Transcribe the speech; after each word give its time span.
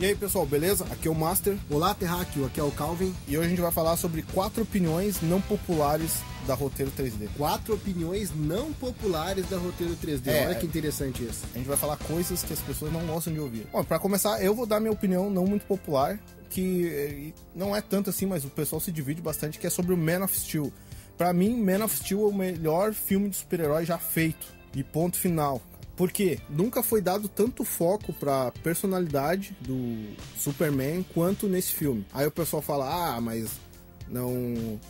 E 0.00 0.06
aí 0.06 0.14
pessoal, 0.14 0.46
beleza? 0.46 0.84
Aqui 0.84 1.08
é 1.08 1.10
o 1.10 1.14
Master 1.14 1.58
Olá, 1.68 1.94
Terráqueo, 1.94 2.46
aqui 2.46 2.58
é 2.58 2.62
o 2.62 2.70
Calvin. 2.70 3.14
e 3.28 3.36
hoje 3.36 3.48
a 3.48 3.50
gente 3.50 3.60
vai 3.60 3.70
falar 3.70 3.98
sobre 3.98 4.22
quatro 4.22 4.62
opiniões 4.62 5.20
não 5.20 5.42
populares 5.42 6.22
da 6.46 6.54
roteiro 6.54 6.90
3D. 6.90 7.28
Quatro 7.36 7.74
opiniões 7.74 8.30
não 8.34 8.72
populares 8.72 9.46
da 9.50 9.58
roteiro 9.58 9.94
3D. 9.96 10.28
É. 10.28 10.46
Olha 10.46 10.54
que 10.54 10.64
interessante 10.64 11.22
isso. 11.22 11.44
A 11.54 11.58
gente 11.58 11.66
vai 11.66 11.76
falar 11.76 11.98
coisas 11.98 12.42
que 12.42 12.50
as 12.50 12.60
pessoas 12.60 12.90
não 12.90 13.06
gostam 13.06 13.34
de 13.34 13.40
ouvir. 13.40 13.66
Bom, 13.70 13.84
pra 13.84 13.98
começar, 13.98 14.42
eu 14.42 14.54
vou 14.54 14.64
dar 14.64 14.80
minha 14.80 14.90
opinião 14.90 15.28
não 15.28 15.44
muito 15.44 15.66
popular, 15.66 16.18
que 16.48 16.88
eh, 16.88 17.32
não 17.54 17.76
é 17.76 17.82
tanto 17.82 18.08
assim, 18.08 18.24
mas 18.24 18.42
o 18.42 18.48
pessoal 18.48 18.80
se 18.80 18.90
divide 18.90 19.20
bastante, 19.20 19.58
que 19.58 19.66
é 19.66 19.70
sobre 19.70 19.92
o 19.92 19.98
Man 19.98 20.24
of 20.24 20.34
Steel. 20.34 20.72
Pra 21.18 21.30
mim, 21.34 21.62
Man 21.62 21.84
of 21.84 21.94
Steel 21.94 22.22
é 22.22 22.24
o 22.24 22.34
melhor 22.34 22.94
filme 22.94 23.28
de 23.28 23.36
super-herói 23.36 23.84
já 23.84 23.98
feito. 23.98 24.46
E 24.74 24.82
ponto 24.82 25.18
final. 25.18 25.60
Por 26.00 26.10
quê? 26.10 26.38
Nunca 26.48 26.82
foi 26.82 27.02
dado 27.02 27.28
tanto 27.28 27.62
foco 27.62 28.10
pra 28.14 28.50
personalidade 28.62 29.54
do 29.60 30.16
Superman 30.38 31.04
quanto 31.12 31.46
nesse 31.46 31.74
filme. 31.74 32.06
Aí 32.14 32.26
o 32.26 32.30
pessoal 32.30 32.62
fala, 32.62 32.88
ah, 32.88 33.20
mas 33.20 33.60
não. 34.08 34.80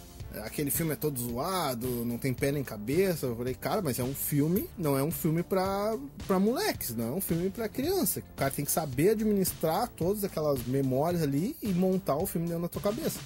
Aquele 0.45 0.71
filme 0.71 0.93
é 0.93 0.95
todo 0.95 1.19
zoado, 1.19 1.89
não 2.05 2.17
tem 2.17 2.33
pé 2.33 2.53
nem 2.53 2.63
cabeça. 2.63 3.27
Eu 3.27 3.35
falei, 3.35 3.55
cara, 3.55 3.83
mas 3.83 3.99
é 3.99 4.05
um 4.05 4.15
filme, 4.15 4.71
não 4.79 4.97
é 4.97 5.03
um 5.03 5.11
filme 5.11 5.43
pra, 5.43 5.99
pra 6.29 6.39
moleques, 6.39 6.95
não 6.95 7.09
é 7.09 7.11
um 7.11 7.21
filme 7.21 7.51
pra 7.51 7.69
criança. 7.69 8.21
O 8.21 8.37
cara 8.37 8.53
tem 8.53 8.65
que 8.65 8.71
saber 8.71 9.11
administrar 9.11 9.89
todas 9.89 10.23
aquelas 10.23 10.65
memórias 10.65 11.23
ali 11.23 11.57
e 11.61 11.73
montar 11.73 12.19
o 12.19 12.25
filme 12.25 12.47
dentro 12.47 12.63
da 12.63 12.69
tua 12.69 12.83
cabeça. 12.83 13.19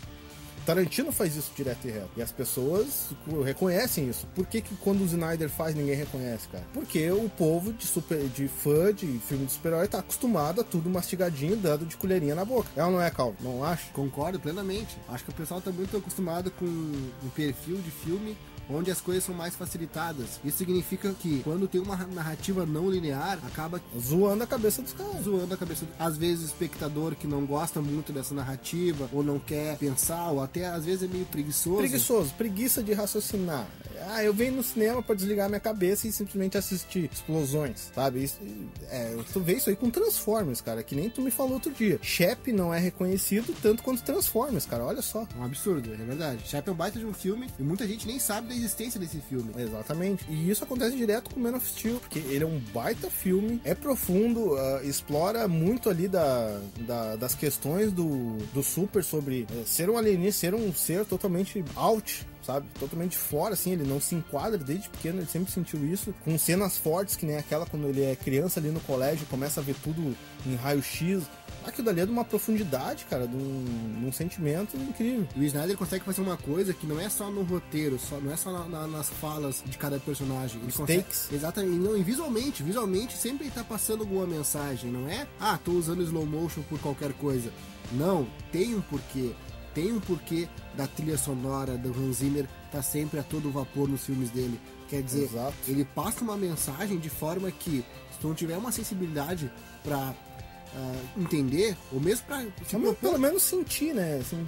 Tarantino 0.64 1.12
faz 1.12 1.36
isso 1.36 1.52
direto 1.54 1.86
e 1.86 1.91
reto. 1.91 2.10
E 2.16 2.23
as 2.23 2.32
pessoas 2.32 3.10
reconhecem 3.45 4.09
isso. 4.09 4.27
Por 4.34 4.46
que, 4.46 4.60
que 4.60 4.74
quando 4.77 5.02
o 5.02 5.05
Snyder 5.05 5.48
faz 5.48 5.74
ninguém 5.74 5.95
reconhece, 5.95 6.48
cara? 6.48 6.64
Porque 6.72 7.10
o 7.10 7.28
povo 7.28 7.72
de, 7.72 7.86
super, 7.86 8.27
de 8.28 8.48
fã 8.48 8.92
de 8.92 9.06
filme 9.19 9.46
de 9.46 9.52
super-herói 9.52 9.88
tá 9.88 9.98
acostumado 9.98 10.60
a 10.60 10.64
tudo 10.64 10.88
mastigadinho, 10.88 11.56
dando 11.56 11.86
de 11.86 11.96
colherinha 11.96 12.34
na 12.34 12.45
boca. 12.45 12.69
Ou 12.77 12.92
não 12.92 13.02
é, 13.02 13.10
Cal? 13.10 13.34
Não 13.41 13.64
acho? 13.64 13.91
Concordo 13.92 14.41
plenamente. 14.41 14.97
Acho 15.08 15.25
que 15.25 15.30
o 15.30 15.34
pessoal 15.34 15.61
tá 15.61 15.70
muito 15.70 15.97
acostumado 15.97 16.50
com 16.50 16.64
um 16.64 17.31
perfil 17.34 17.77
de 17.77 17.91
filme 17.91 18.36
onde 18.68 18.90
as 18.90 19.00
coisas 19.00 19.24
são 19.24 19.34
mais 19.34 19.54
facilitadas. 19.54 20.40
Isso 20.44 20.58
significa 20.58 21.12
que 21.12 21.42
quando 21.42 21.68
tem 21.68 21.80
uma 21.80 21.96
narrativa 21.96 22.64
não 22.66 22.90
linear, 22.90 23.38
acaba 23.46 23.80
Zoando 23.98 24.44
a 24.44 24.46
cabeça 24.46 24.82
dos 24.82 24.92
caras. 24.92 25.22
zoando 25.24 25.54
a 25.54 25.56
cabeça. 25.56 25.86
Às 25.98 26.16
vezes 26.16 26.44
o 26.44 26.46
espectador 26.46 27.14
que 27.14 27.26
não 27.26 27.44
gosta 27.44 27.80
muito 27.80 28.12
dessa 28.12 28.34
narrativa, 28.34 29.08
ou 29.12 29.22
não 29.22 29.38
quer 29.38 29.76
pensar, 29.78 30.30
ou 30.30 30.42
até 30.42 30.66
às 30.66 30.84
vezes 30.84 31.02
é 31.04 31.06
meio 31.12 31.26
preguiçoso. 31.26 31.78
Preguiçoso, 31.78 32.34
preguiça 32.34 32.82
de 32.82 32.92
raciocinar. 32.92 33.66
Ah, 34.08 34.22
eu 34.22 34.34
venho 34.34 34.52
no 34.56 34.62
cinema 34.62 35.02
pra 35.02 35.14
desligar 35.14 35.48
minha 35.48 35.60
cabeça 35.60 36.06
e 36.06 36.12
simplesmente 36.12 36.58
assistir 36.58 37.08
explosões, 37.12 37.90
sabe? 37.94 38.22
Isso, 38.24 38.38
é, 38.90 39.16
tu 39.32 39.40
vê 39.40 39.54
isso 39.54 39.70
aí 39.70 39.76
com 39.76 39.88
Transformers, 39.88 40.60
cara, 40.60 40.82
que 40.82 40.94
nem 40.94 41.08
tu 41.08 41.22
me 41.22 41.30
falou 41.30 41.54
outro 41.54 41.72
dia. 41.72 41.98
Shep 42.02 42.52
não 42.52 42.72
é 42.72 42.78
reconhecido 42.78 43.54
tanto 43.62 43.82
quanto 43.82 44.02
Transformers, 44.02 44.66
cara, 44.66 44.84
olha 44.84 45.00
só. 45.02 45.26
É 45.34 45.38
um 45.38 45.44
absurdo, 45.44 45.92
é 45.92 45.96
verdade. 45.96 46.46
Chape 46.46 46.68
é 46.68 46.72
um 46.72 46.74
baita 46.74 46.98
de 46.98 47.06
um 47.06 47.14
filme 47.14 47.48
e 47.58 47.62
muita 47.62 47.86
gente 47.86 48.06
nem 48.06 48.18
sabe 48.18 48.53
da 48.55 48.58
existência 48.60 48.98
desse 49.00 49.19
filme. 49.19 49.50
Exatamente. 49.56 50.24
E 50.28 50.50
isso 50.50 50.64
acontece 50.64 50.97
direto 50.97 51.30
com 51.34 51.41
Man 51.41 51.56
of 51.56 51.66
Steel, 51.66 51.97
porque 52.00 52.19
ele 52.20 52.44
é 52.44 52.47
um 52.47 52.58
baita 52.72 53.10
filme, 53.10 53.60
é 53.64 53.74
profundo, 53.74 54.56
ah, 54.56 54.80
explora 54.84 55.47
muito 55.48 55.91
ali 55.91 56.08
da, 56.08 56.60
da- 56.86 57.16
das 57.16 57.34
questões 57.34 57.92
do, 57.92 58.36
do 58.52 58.62
Super 58.62 59.02
sobre 59.05 59.47
eh, 59.50 59.62
ser 59.66 59.91
um 59.91 59.98
alienígena, 59.98 60.32
ser 60.32 60.55
um 60.55 60.72
ser 60.72 61.05
totalmente 61.05 61.64
out. 61.77 62.27
Sabe? 62.44 62.66
Totalmente 62.78 63.16
fora, 63.16 63.55
assim, 63.55 63.72
ele 63.72 63.84
não 63.84 63.98
se 63.98 64.14
enquadra 64.14 64.58
desde 64.58 64.91
pequeno, 64.91 65.19
ele 65.19 65.27
sempre 65.27 65.50
sentiu 65.50 65.82
isso. 65.86 66.14
Com 66.27 66.36
cenas 66.38 66.77
fortes, 66.77 67.16
que 67.16 67.25
nem 67.25 67.36
aquela 67.38 67.64
quando 67.64 67.88
ele 67.88 68.05
é 68.05 68.14
criança 68.14 68.60
ali 68.60 68.69
no 68.69 68.80
colégio, 68.80 69.25
começa 69.30 69.60
a 69.60 69.64
ver 69.64 69.75
tudo 69.82 70.14
em 70.47 70.55
raio-x. 70.55 71.22
Aquilo 71.66 71.86
dali 71.86 72.00
é 72.00 72.06
de 72.06 72.12
uma 72.12 72.24
profundidade, 72.24 73.05
cara, 73.08 73.27
de 73.27 73.34
um, 73.34 73.64
de 74.00 74.06
um 74.06 74.12
sentimento 74.12 74.77
incrível. 74.77 75.27
E 75.34 75.41
o 75.41 75.44
Snyder 75.44 75.77
consegue 75.78 76.05
fazer 76.05 76.20
uma 76.20 76.36
coisa 76.36 76.74
que 76.74 76.86
não 76.86 77.00
é 77.00 77.08
só 77.08 77.30
no 77.30 77.42
roteiro, 77.42 77.98
só, 77.98 78.19
não 78.20 78.32
é 78.32 78.37
só 78.37 78.53
na- 78.53 78.69
na- 78.69 78.87
nas 78.87 79.09
falas 79.09 79.62
de 79.65 79.78
cada 79.78 79.98
personagem. 79.98 80.59
Ele 80.60 80.69
Os 80.69 80.76
consegue, 80.76 81.03
takes. 81.03 81.32
Exatamente. 81.32 81.76
Não, 81.78 81.97
e 81.97 82.03
visualmente, 82.03 82.62
visualmente 82.62 83.16
sempre 83.16 83.47
ele 83.47 83.54
tá 83.54 83.65
passando 83.65 84.00
alguma 84.03 84.26
mensagem, 84.26 84.91
não 84.91 85.09
é? 85.09 85.26
Ah, 85.41 85.59
tô 85.62 85.72
usando 85.72 86.03
slow 86.03 86.26
motion 86.26 86.62
por 86.62 86.78
qualquer 86.81 87.12
coisa. 87.15 87.50
Não, 87.92 88.26
tem 88.53 88.75
um 88.75 88.81
porquê. 88.82 89.32
Tem 89.75 89.91
um 89.92 90.00
porquê 90.00 90.48
da 90.76 90.86
trilha 90.86 91.19
sonora 91.19 91.76
do 91.76 91.88
Hans 91.91 92.16
Zimmer 92.19 92.47
tá 92.71 92.81
sempre 92.82 93.19
a 93.19 93.22
todo 93.22 93.50
vapor 93.50 93.88
nos 93.88 94.04
filmes 94.04 94.31
dele. 94.31 94.60
Quer 94.88 95.03
dizer, 95.03 95.25
Exato. 95.25 95.54
ele 95.66 95.84
passa 95.84 96.22
uma 96.22 96.36
mensagem 96.36 96.98
de 96.98 97.09
forma 97.09 97.50
que, 97.50 97.84
se 98.12 98.19
tu 98.21 98.28
não 98.28 98.34
tiver 98.34 98.56
uma 98.56 98.71
sensibilidade 98.71 99.50
pra 99.82 100.15
ah, 100.76 101.00
entender, 101.16 101.76
ou 101.92 102.00
mesmo 102.00 102.24
Vamos 102.28 102.52
propor 102.70 102.94
pelo 102.96 103.18
menos 103.18 103.42
sentir, 103.42 103.94
né? 103.94 104.18
Assim, 104.20 104.46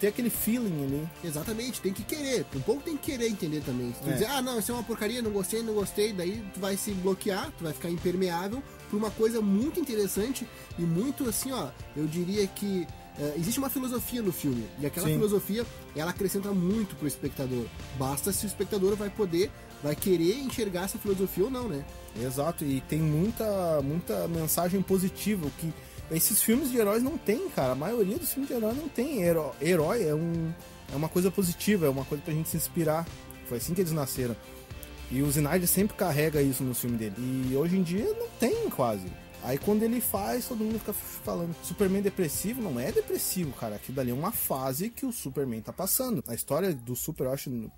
ter 0.00 0.08
aquele 0.08 0.30
feeling 0.30 0.84
ali. 0.84 1.08
Exatamente, 1.22 1.80
tem 1.80 1.92
que 1.92 2.02
querer. 2.02 2.44
Um 2.54 2.60
pouco 2.60 2.82
tem 2.82 2.96
que 2.96 3.12
querer 3.12 3.28
entender 3.28 3.60
também. 3.60 3.92
Se 3.94 4.00
tu 4.00 4.08
É. 4.10 4.12
dizer, 4.14 4.26
ah, 4.26 4.42
não, 4.42 4.58
isso 4.58 4.72
é 4.72 4.74
uma 4.74 4.82
porcaria, 4.82 5.22
não 5.22 5.30
gostei, 5.30 5.62
não 5.62 5.74
gostei, 5.74 6.12
daí 6.12 6.42
tu 6.52 6.60
vai 6.60 6.76
se 6.76 6.90
bloquear, 6.92 7.52
tu 7.56 7.64
vai 7.64 7.72
ficar 7.72 7.90
impermeável 7.90 8.62
por 8.90 8.96
uma 8.96 9.10
coisa 9.10 9.40
muito 9.40 9.78
interessante 9.78 10.48
e 10.78 10.82
muito 10.82 11.28
assim, 11.28 11.52
ó, 11.52 11.68
eu 11.96 12.06
diria 12.06 12.46
que 12.46 12.86
eh, 13.20 13.34
existe 13.36 13.58
uma 13.58 13.68
filosofia 13.68 14.22
no 14.22 14.32
filme 14.32 14.64
e 14.80 14.86
aquela 14.86 15.06
Sim. 15.06 15.14
filosofia 15.14 15.66
ela 15.94 16.10
acrescenta 16.10 16.50
muito 16.52 16.96
pro 16.96 17.06
espectador. 17.06 17.66
Basta 17.98 18.32
se 18.32 18.46
o 18.46 18.48
espectador 18.48 18.96
vai 18.96 19.10
poder, 19.10 19.50
vai 19.82 19.94
querer 19.96 20.38
enxergar 20.38 20.84
essa 20.84 20.98
filosofia 20.98 21.44
ou 21.44 21.50
não, 21.50 21.68
né? 21.68 21.84
Exato, 22.20 22.64
e 22.64 22.80
tem 22.82 22.98
muita, 23.00 23.80
muita 23.82 24.26
mensagem 24.28 24.82
positiva, 24.82 25.48
que 25.58 25.72
esses 26.10 26.42
filmes 26.42 26.70
de 26.70 26.78
heróis 26.78 27.02
não 27.02 27.16
tem, 27.18 27.48
cara. 27.50 27.72
A 27.72 27.76
maioria 27.76 28.18
dos 28.18 28.30
filmes 28.32 28.48
de 28.48 28.56
herói 28.56 28.74
não 28.74 28.88
tem. 28.88 29.22
Heró- 29.22 29.54
Herói 29.60 30.04
é, 30.04 30.14
um, 30.14 30.50
é 30.92 30.96
uma 30.96 31.08
coisa 31.08 31.30
positiva, 31.30 31.86
é 31.86 31.88
uma 31.88 32.04
coisa 32.04 32.24
pra 32.24 32.32
gente 32.32 32.48
se 32.48 32.56
inspirar. 32.56 33.06
Foi 33.46 33.58
assim 33.58 33.74
que 33.74 33.80
eles 33.82 33.92
nasceram. 33.92 34.34
E 35.10 35.22
o 35.22 35.28
Snyder 35.28 35.68
sempre 35.68 35.96
carrega 35.96 36.42
isso 36.42 36.62
no 36.64 36.74
filme 36.74 36.96
dele. 36.98 37.14
E 37.50 37.54
hoje 37.56 37.76
em 37.76 37.82
dia 37.82 38.04
não 38.18 38.28
tem 38.40 38.68
quase. 38.70 39.06
Aí 39.42 39.56
quando 39.56 39.82
ele 39.82 40.00
faz, 40.00 40.46
todo 40.48 40.64
mundo 40.64 40.78
fica 40.78 40.92
falando. 40.92 41.54
Superman 41.62 42.02
depressivo 42.02 42.60
não 42.60 42.80
é 42.80 42.90
depressivo, 42.90 43.52
cara. 43.52 43.76
Aquilo 43.76 43.96
dali 43.96 44.10
é 44.10 44.14
uma 44.14 44.32
fase 44.32 44.90
que 44.90 45.06
o 45.06 45.12
Superman 45.12 45.60
tá 45.60 45.72
passando. 45.72 46.24
A 46.26 46.34
história 46.34 46.74
do 46.74 46.96
Super, 46.96 47.28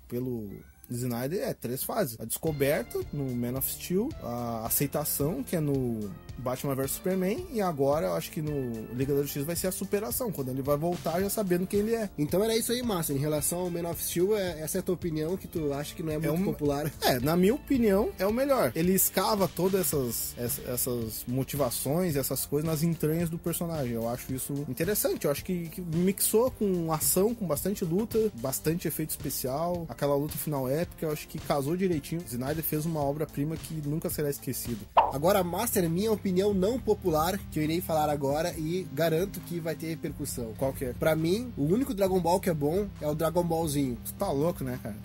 pelo 0.07 0.49
Snyder 0.95 1.41
é 1.47 1.53
três 1.53 1.83
fases. 1.83 2.17
A 2.19 2.25
descoberta 2.25 2.99
no 3.13 3.25
Man 3.35 3.57
of 3.57 3.69
Steel, 3.71 4.09
a 4.23 4.65
aceitação, 4.65 5.43
que 5.43 5.55
é 5.55 5.59
no 5.59 6.11
Batman 6.37 6.73
vs 6.75 6.91
Superman, 6.91 7.45
e 7.51 7.61
agora 7.61 8.07
eu 8.07 8.13
acho 8.13 8.31
que 8.31 8.41
no 8.41 8.85
Liga 8.95 9.13
da 9.15 9.21
Justiça 9.21 9.45
vai 9.45 9.55
ser 9.55 9.67
a 9.67 9.71
superação, 9.71 10.31
quando 10.31 10.49
ele 10.49 10.61
vai 10.61 10.75
voltar 10.77 11.19
já 11.21 11.29
sabendo 11.29 11.67
quem 11.67 11.81
ele 11.81 11.95
é. 11.95 12.09
Então 12.17 12.43
era 12.43 12.55
isso 12.55 12.71
aí, 12.71 12.81
Márcio. 12.81 13.15
Em 13.15 13.19
relação 13.19 13.59
ao 13.59 13.69
Man 13.69 13.87
of 13.89 14.03
Steel, 14.03 14.35
é- 14.37 14.59
essa 14.61 14.77
é 14.77 14.79
a 14.79 14.83
tua 14.83 14.95
opinião 14.95 15.37
que 15.37 15.47
tu 15.47 15.71
acha 15.73 15.93
que 15.95 16.01
não 16.03 16.11
é 16.13 16.17
muito 16.17 16.33
um- 16.33 16.45
popular. 16.45 16.91
É, 17.01 17.19
na 17.19 17.35
minha 17.35 17.53
opinião, 17.53 18.09
é 18.17 18.25
o 18.25 18.33
melhor. 18.33 18.71
Ele 18.75 18.93
escava 18.93 19.47
todas 19.47 19.81
essas, 19.81 20.35
ess- 20.37 20.61
essas 20.67 21.23
motivações, 21.27 22.15
essas 22.15 22.45
coisas 22.45 22.69
nas 22.69 22.83
entranhas 22.83 23.29
do 23.29 23.37
personagem. 23.37 23.93
Eu 23.93 24.07
acho 24.09 24.33
isso 24.33 24.53
interessante. 24.69 25.25
Eu 25.25 25.31
acho 25.31 25.43
que, 25.43 25.67
que 25.69 25.81
mixou 25.81 26.49
com 26.51 26.91
ação, 26.91 27.33
com 27.35 27.45
bastante 27.45 27.83
luta, 27.83 28.31
bastante 28.35 28.87
efeito 28.87 29.09
especial. 29.11 29.85
Aquela 29.89 30.15
luta 30.15 30.37
final 30.37 30.67
épica, 30.81 31.05
eu 31.05 31.11
acho 31.11 31.27
que 31.27 31.39
casou 31.39 31.75
direitinho. 31.75 32.21
Snyder 32.25 32.63
fez 32.63 32.85
uma 32.85 33.01
obra-prima 33.01 33.55
que 33.55 33.75
nunca 33.87 34.09
será 34.09 34.29
esquecida. 34.29 34.79
Agora, 34.95 35.43
Master, 35.43 35.89
minha 35.89 36.11
opinião 36.11 36.53
não 36.53 36.79
popular, 36.79 37.37
que 37.51 37.59
eu 37.59 37.63
irei 37.63 37.81
falar 37.81 38.09
agora 38.09 38.53
e 38.57 38.87
garanto 38.93 39.39
que 39.41 39.59
vai 39.59 39.75
ter 39.75 39.87
repercussão. 39.87 40.53
Qual 40.57 40.73
que 40.73 40.85
é? 40.85 40.93
Pra 40.93 41.15
mim, 41.15 41.51
o 41.57 41.63
único 41.63 41.93
Dragon 41.93 42.19
Ball 42.19 42.39
que 42.39 42.49
é 42.49 42.53
bom 42.53 42.87
é 42.99 43.07
o 43.07 43.15
Dragon 43.15 43.43
Ballzinho. 43.43 43.97
Tu 44.03 44.13
tá 44.13 44.31
louco, 44.31 44.63
né, 44.63 44.79
cara? 44.81 44.95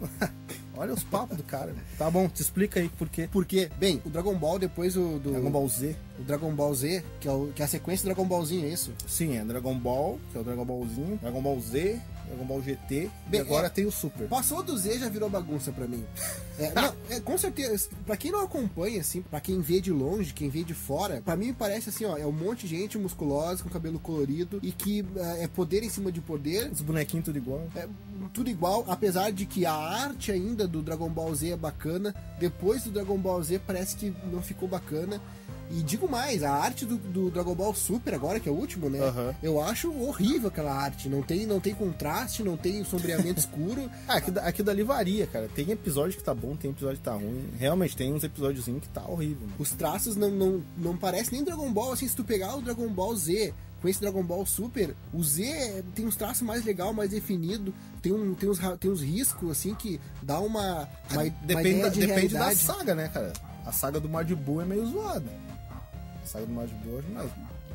Olha 0.76 0.92
os 0.92 1.04
papos 1.04 1.36
do 1.36 1.42
cara. 1.44 1.72
Tá 1.96 2.10
bom, 2.10 2.28
te 2.28 2.42
explica 2.42 2.80
aí 2.80 2.88
por 2.88 3.08
quê. 3.08 3.28
Porque, 3.30 3.70
bem, 3.78 4.02
o 4.04 4.10
Dragon 4.10 4.34
Ball 4.34 4.58
depois 4.58 4.96
o, 4.96 5.20
do 5.20 5.30
Dragon 5.30 5.50
Ball 5.50 5.68
Z. 5.68 5.96
o 6.18 6.22
Dragon 6.22 6.52
Ball 6.52 6.74
Z, 6.74 7.04
que 7.20 7.28
é, 7.28 7.32
o, 7.32 7.52
que 7.54 7.62
é 7.62 7.64
a 7.64 7.68
sequência 7.68 8.02
do 8.04 8.12
Dragon 8.12 8.26
Ballzinho, 8.26 8.66
é 8.66 8.70
isso? 8.70 8.92
Sim, 9.06 9.36
é 9.36 9.44
Dragon 9.44 9.74
Ball, 9.78 10.18
que 10.32 10.38
é 10.38 10.40
o 10.40 10.44
Dragon 10.44 10.64
Ballzinho, 10.64 11.16
Dragon 11.22 11.40
Ball 11.40 11.60
Z, 11.60 12.00
Dragon 12.26 12.44
Ball 12.44 12.62
GT, 12.62 13.10
Bem, 13.26 13.40
e 13.40 13.42
agora 13.42 13.66
é- 13.66 13.70
tem 13.70 13.86
o 13.86 13.90
Super. 13.92 14.28
Passou 14.28 14.62
do 14.62 14.76
Z 14.76 14.98
já 14.98 15.08
virou 15.08 15.28
bagunça 15.28 15.72
pra 15.72 15.86
mim. 15.86 16.04
É, 16.56 16.72
não, 16.72 16.94
é, 17.10 17.18
com 17.18 17.36
certeza, 17.36 17.88
pra 18.06 18.16
quem 18.16 18.30
não 18.30 18.40
acompanha, 18.40 19.00
assim, 19.00 19.22
pra 19.22 19.40
quem 19.40 19.60
vê 19.60 19.80
de 19.80 19.90
longe, 19.90 20.32
quem 20.32 20.48
vê 20.48 20.62
de 20.62 20.72
fora, 20.72 21.20
pra 21.20 21.34
mim 21.34 21.52
parece 21.52 21.88
assim, 21.88 22.04
ó, 22.04 22.16
é 22.16 22.24
um 22.24 22.30
monte 22.30 22.68
de 22.68 22.76
gente 22.76 22.96
musculosa, 22.96 23.60
com 23.60 23.68
cabelo 23.68 23.98
colorido 23.98 24.60
e 24.62 24.70
que 24.70 25.04
é, 25.16 25.42
é 25.42 25.48
poder 25.48 25.82
em 25.82 25.88
cima 25.88 26.12
de 26.12 26.20
poder, 26.20 26.70
Os 26.70 26.80
bonequinhos 26.80 27.24
tudo 27.24 27.38
igual. 27.38 27.66
É 27.74 27.88
tudo 28.32 28.50
igual, 28.50 28.84
apesar 28.88 29.30
de 29.30 29.46
que 29.46 29.66
a 29.66 29.72
arte 29.72 30.32
ainda 30.32 30.66
do 30.66 30.82
Dragon 30.82 31.08
Ball 31.08 31.34
Z 31.34 31.50
é 31.50 31.56
bacana, 31.56 32.14
depois 32.38 32.84
do 32.84 32.90
Dragon 32.90 33.18
Ball 33.18 33.42
Z 33.42 33.60
parece 33.66 33.96
que 33.96 34.14
não 34.32 34.42
ficou 34.42 34.68
bacana. 34.68 35.20
E 35.70 35.82
digo 35.82 36.08
mais, 36.08 36.42
a 36.42 36.52
arte 36.52 36.84
do, 36.84 36.96
do 36.96 37.30
Dragon 37.30 37.54
Ball 37.54 37.74
Super 37.74 38.14
agora, 38.14 38.38
que 38.38 38.48
é 38.48 38.52
o 38.52 38.54
último, 38.54 38.90
né? 38.90 39.00
Aham. 39.00 39.34
Eu 39.42 39.60
acho 39.60 39.90
horrível 39.92 40.48
aquela 40.48 40.72
arte. 40.74 41.08
Não 41.08 41.22
tem, 41.22 41.46
não 41.46 41.58
tem 41.58 41.74
contraste, 41.74 42.42
não 42.42 42.56
tem 42.56 42.84
sombreamento 42.84 43.40
escuro. 43.40 43.90
Ah, 44.06 44.16
aqui, 44.16 44.30
aqui 44.38 44.62
dali 44.62 44.82
varia, 44.82 45.26
cara. 45.26 45.48
Tem 45.54 45.70
episódio 45.70 46.18
que 46.18 46.22
tá 46.22 46.34
bom, 46.34 46.54
tem 46.54 46.70
episódio 46.70 46.98
que 46.98 47.04
tá 47.04 47.14
ruim. 47.14 47.48
Realmente, 47.58 47.96
tem 47.96 48.12
uns 48.12 48.22
episódios 48.22 48.64
que 48.66 48.88
tá 48.90 49.04
horrível. 49.08 49.46
mano. 49.46 49.54
Os 49.58 49.70
traços 49.70 50.16
não, 50.16 50.30
não, 50.30 50.62
não 50.76 50.96
parecem 50.96 51.32
nem 51.32 51.44
Dragon 51.44 51.72
Ball, 51.72 51.92
assim, 51.92 52.06
se 52.06 52.14
tu 52.14 52.24
pegar 52.24 52.54
o 52.56 52.62
Dragon 52.62 52.88
Ball 52.88 53.16
Z 53.16 53.54
com 53.84 53.88
esse 53.90 54.00
Dragon 54.00 54.22
Ball 54.22 54.46
Super, 54.46 54.94
o 55.12 55.22
Z 55.22 55.84
tem 55.94 56.06
uns 56.06 56.16
traços 56.16 56.40
mais 56.40 56.64
legal, 56.64 56.94
mais 56.94 57.10
definido, 57.10 57.74
tem, 58.00 58.14
um, 58.14 58.34
tem, 58.34 58.48
uns, 58.48 58.58
tem 58.80 58.90
uns 58.90 59.02
riscos, 59.02 59.50
assim, 59.50 59.74
que 59.74 60.00
dá 60.22 60.40
uma, 60.40 60.88
uma, 61.10 61.22
uma 61.22 61.30
Depende, 61.42 61.68
ideia 61.68 61.82
da, 61.82 61.88
de 61.90 62.06
depende 62.06 62.32
da 62.32 62.54
saga, 62.54 62.94
né, 62.94 63.08
cara? 63.08 63.34
A 63.66 63.72
saga 63.72 64.00
do 64.00 64.08
Majin 64.08 64.36
Buu 64.36 64.62
é 64.62 64.64
meio 64.64 64.86
zoada. 64.86 65.30
A 66.22 66.26
saga 66.26 66.46
do 66.46 66.52
Majin 66.54 66.74
Buu 66.76 66.92
eu 66.94 66.98
acho 67.00 67.08
mais. 67.10 67.30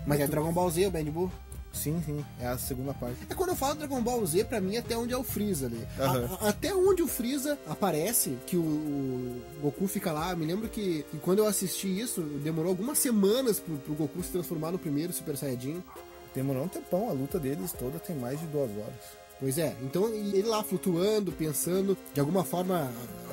Mas 0.08 0.20
é 0.20 0.26
Dragon 0.26 0.52
Ball 0.52 0.72
Z, 0.72 0.88
o 0.88 0.92
Band 0.92 1.04
Buu. 1.04 1.32
Sim, 1.82 2.02
sim. 2.06 2.26
É 2.40 2.48
a 2.48 2.58
segunda 2.58 2.94
parte. 2.94 3.18
É 3.30 3.34
quando 3.34 3.50
eu 3.50 3.56
falo 3.56 3.76
Dragon 3.76 4.02
Ball 4.02 4.26
Z, 4.26 4.44
pra 4.46 4.60
mim, 4.60 4.76
até 4.78 4.98
onde 4.98 5.14
é 5.14 5.18
o 5.18 5.24
Freeza 5.24 5.68
ali. 5.68 5.80
A- 5.98 6.04
Aham. 6.04 6.38
a- 6.42 6.50
até 6.50 6.74
onde 6.76 7.02
o 7.02 7.08
Freeza 7.08 7.58
aparece, 7.68 8.38
que 8.46 8.58
o, 8.58 8.62
o 8.62 9.42
Goku 9.62 9.88
fica 9.88 10.12
lá. 10.12 10.36
Me 10.36 10.46
lembro 10.46 10.68
que, 10.70 11.04
que 11.10 11.18
quando 11.18 11.40
eu 11.40 11.48
assisti 11.48 11.88
isso, 12.00 12.22
demorou 12.22 12.70
algumas 12.72 12.98
semanas 13.00 13.60
pro, 13.60 13.78
pro 13.78 13.94
Goku 13.94 14.22
se 14.24 14.30
transformar 14.30 14.72
no 14.72 14.80
primeiro 14.80 15.14
Super 15.14 15.38
Saiyajin. 15.38 15.82
Demorou 16.36 16.64
um 16.66 16.68
tempão, 16.68 17.10
a 17.10 17.14
luta 17.14 17.40
deles 17.40 17.72
toda 17.74 17.98
tem 18.00 18.16
mais 18.16 18.40
de 18.40 18.46
duas 18.48 18.70
horas. 18.72 19.20
Pois 19.40 19.58
é, 19.58 19.74
então 19.82 20.10
ele 20.10 20.44
lá 20.44 20.62
flutuando, 20.64 21.32
pensando, 21.32 21.98
de 22.14 22.20
alguma 22.20 22.44
forma 22.44 22.92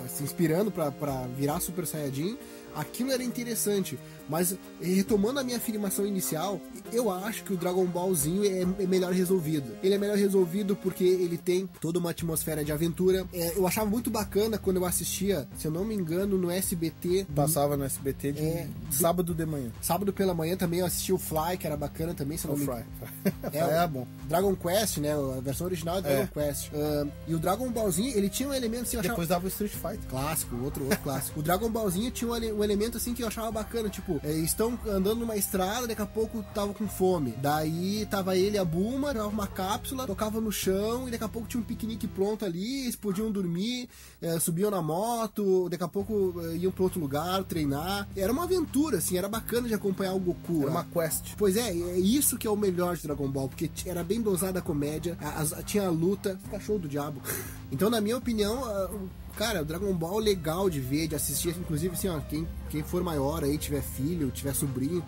se 0.09 0.23
inspirando 0.23 0.71
pra 0.71 0.89
virar 1.37 1.59
Super 1.61 1.85
Saiyajin, 1.85 2.39
aquilo 2.77 3.11
era 3.11 3.23
interessante. 3.23 3.99
Mas 4.29 4.57
retomando 4.81 5.39
a 5.39 5.45
minha 5.45 5.57
afirmação 5.57 6.05
inicial, 6.05 6.61
eu 6.93 7.11
acho 7.11 7.45
que 7.45 7.53
o 7.53 7.57
Dragon 7.57 7.85
Ballzinho 7.87 8.45
é, 8.45 8.83
é 8.83 8.87
melhor 8.87 9.13
resolvido. 9.13 9.77
Ele 9.85 9.95
é 9.95 9.99
melhor 9.99 10.17
resolvido 10.17 10.75
porque 10.75 11.05
ele 11.05 11.39
tem 11.39 11.69
toda 11.81 11.99
uma 12.01 12.11
atmosfera 12.11 12.65
de 12.65 12.73
aventura. 12.73 13.25
É, 13.33 13.57
eu 13.57 13.65
achava 13.67 13.89
muito 13.89 14.11
bacana 14.11 14.59
quando 14.59 14.79
eu 14.79 14.85
assistia, 14.85 15.47
se 15.57 15.67
eu 15.69 15.71
não 15.71 15.85
me 15.85 15.95
engano, 15.95 16.37
no 16.37 16.51
SBT. 16.51 17.27
Passava 17.35 17.77
no 17.77 17.85
SBT 17.85 18.33
de 18.33 18.43
É. 18.43 18.69
sábado 18.91 19.33
de 19.33 19.47
manhã. 19.47 19.71
Sábado 19.81 20.13
pela 20.13 20.35
manhã 20.35 20.57
também 20.57 20.81
eu 20.81 20.87
assisti 20.87 21.13
o 21.13 21.19
Fly, 21.19 21.57
que 21.59 21.67
era 21.67 21.77
bacana 21.77 22.13
também, 22.13 22.37
se 22.37 22.47
eu 22.49 22.53
O 22.55 22.59
não 22.59 22.67
me 22.67 22.73
Fry. 22.73 22.85
É, 23.53 23.59
É, 23.85 23.87
bom. 23.87 24.07
Dragon 24.29 24.57
Quest, 24.57 24.99
né? 24.99 25.13
A 25.15 25.41
versão 25.41 25.69
original 25.69 25.99
é 25.99 26.01
Dragon 26.03 26.23
É. 26.23 26.27
Quest. 26.47 26.71
Ahn, 26.75 27.09
e 27.29 27.35
o 27.35 27.39
Dragon 27.39 27.71
Ballzinho, 27.71 28.17
ele 28.17 28.29
tinha 28.29 28.49
um 28.49 28.55
elemento 28.55 28.83
assim, 28.83 28.97
eu 28.97 29.01
achava... 29.01 29.13
Depois 29.15 29.29
dava 29.29 29.45
o 29.45 29.49
Street 29.49 29.73
Fighter. 29.73 30.01
Clássico, 30.11 30.57
outro, 30.65 30.83
outro 30.85 30.99
clássico. 30.99 31.39
O 31.39 31.43
Dragon 31.45 31.71
Ballzinho 31.71 32.11
tinha 32.11 32.29
um, 32.29 32.35
um 32.59 32.65
elemento 32.67 32.97
assim 32.99 33.15
que 33.15 33.23
eu 33.23 33.29
achava 33.29 33.51
bacana, 33.51 33.89
tipo, 33.89 34.21
é, 34.23 34.33
estão 34.33 34.79
andando 34.87 35.21
numa 35.21 35.37
estrada, 35.37 35.87
daqui 35.87 36.03
a 36.03 36.07
pouco 36.07 36.45
tava 36.55 36.75
com 36.75 36.87
fome. 36.87 37.33
Daí 37.41 38.05
tava 38.11 38.37
ele 38.37 38.59
a 38.59 38.65
Bulma, 38.65 39.15
tava 39.15 39.29
uma 39.29 39.47
cápsula, 39.47 40.07
tocava 40.07 40.41
no 40.41 40.53
chão 40.53 41.09
e 41.09 41.11
daqui 41.11 41.25
a 41.25 41.29
pouco 41.29 41.49
tinha 41.49 41.61
um 41.61 41.65
piquenique 41.65 42.07
pronto 42.07 42.45
ali, 42.45 42.83
eles 42.83 42.97
podiam 42.97 43.31
dormir, 43.31 43.89
é, 44.21 44.39
subiam 44.39 44.71
na 44.71 44.83
moto, 44.83 45.69
daqui 45.69 45.85
a 45.85 45.89
pouco 45.89 46.35
é, 46.45 46.57
iam 46.57 46.73
pra 46.73 46.85
outro 46.85 47.01
lugar, 47.01 47.43
treinar. 47.45 48.09
Era 48.17 48.33
uma 48.33 48.45
aventura, 48.45 48.99
assim, 48.99 49.17
era 49.17 49.29
bacana 49.29 49.69
de 49.69 49.75
acompanhar 49.75 50.13
o 50.15 50.19
Goku. 50.19 50.63
Era 50.63 50.69
A- 50.69 50.71
uma 50.73 50.85
quest. 50.85 51.35
Pois 51.37 51.57
é, 51.57 51.71
é 51.71 51.99
isso 51.99 52.37
que 52.37 52.47
é 52.47 52.51
o 52.51 52.57
melhor 52.57 52.97
de 52.97 53.03
Dragon 53.03 53.29
Ball, 53.29 53.49
porque 53.49 53.71
era 53.87 54.03
bem 54.03 54.21
dosada 54.21 54.59
a 54.59 54.63
comédia, 54.63 55.17
a- 55.21 55.41
as- 55.41 55.55
tinha 55.65 55.87
a 55.87 55.91
luta, 55.91 56.39
cachorro 56.51 56.81
do 56.81 56.89
diabo. 56.89 57.21
Então, 57.69 57.91
na 57.91 58.01
minha 58.01 58.17
opinião, 58.17 58.65
a- 58.65 58.91
o- 58.93 59.09
cara, 59.37 59.63
o 59.63 59.65
Dragon 59.65 59.93
Ball 59.95 60.21
é 60.21 60.25
legal 60.25 60.69
de 60.71 60.81
ver, 60.81 61.09
de 61.09 61.15
assistir, 61.15 61.51
inclusive 61.51 61.95
assim, 61.95 62.09
ó, 62.09 62.19
quem, 62.21 62.47
quem 62.71 62.83
for 62.83 63.03
maior 63.03 63.45
aí, 63.45 63.57
tiver 63.59 63.83
filho, 63.83 64.31
tiver 64.31 64.55
sobrinho, 64.55 65.05